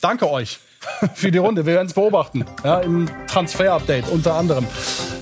Danke 0.00 0.28
euch 0.28 0.58
für 1.14 1.30
die 1.30 1.38
Runde. 1.38 1.64
Wir 1.64 1.74
werden 1.74 1.86
es 1.86 1.94
beobachten. 1.94 2.44
Ja, 2.64 2.80
Im 2.80 3.08
Transfer-Update 3.28 4.08
unter 4.08 4.34
anderem. 4.34 4.66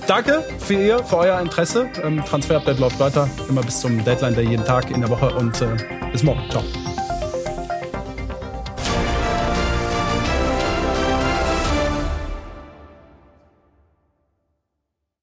Danke 0.07 0.43
für 0.57 0.73
ihr, 0.73 1.03
für 1.03 1.17
euer 1.17 1.39
Interesse. 1.39 1.87
Ähm, 2.03 2.23
Transfer-Update 2.25 2.79
läuft 2.79 2.99
weiter. 2.99 3.29
Immer 3.47 3.61
bis 3.61 3.79
zum 3.79 4.03
Deadline 4.03 4.33
Day 4.33 4.45
jeden 4.47 4.65
Tag 4.65 4.89
in 4.89 5.01
der 5.01 5.09
Woche. 5.11 5.29
Und 5.35 5.61
äh, 5.61 5.67
bis 6.11 6.23
morgen. 6.23 6.41
Ciao. 6.49 6.63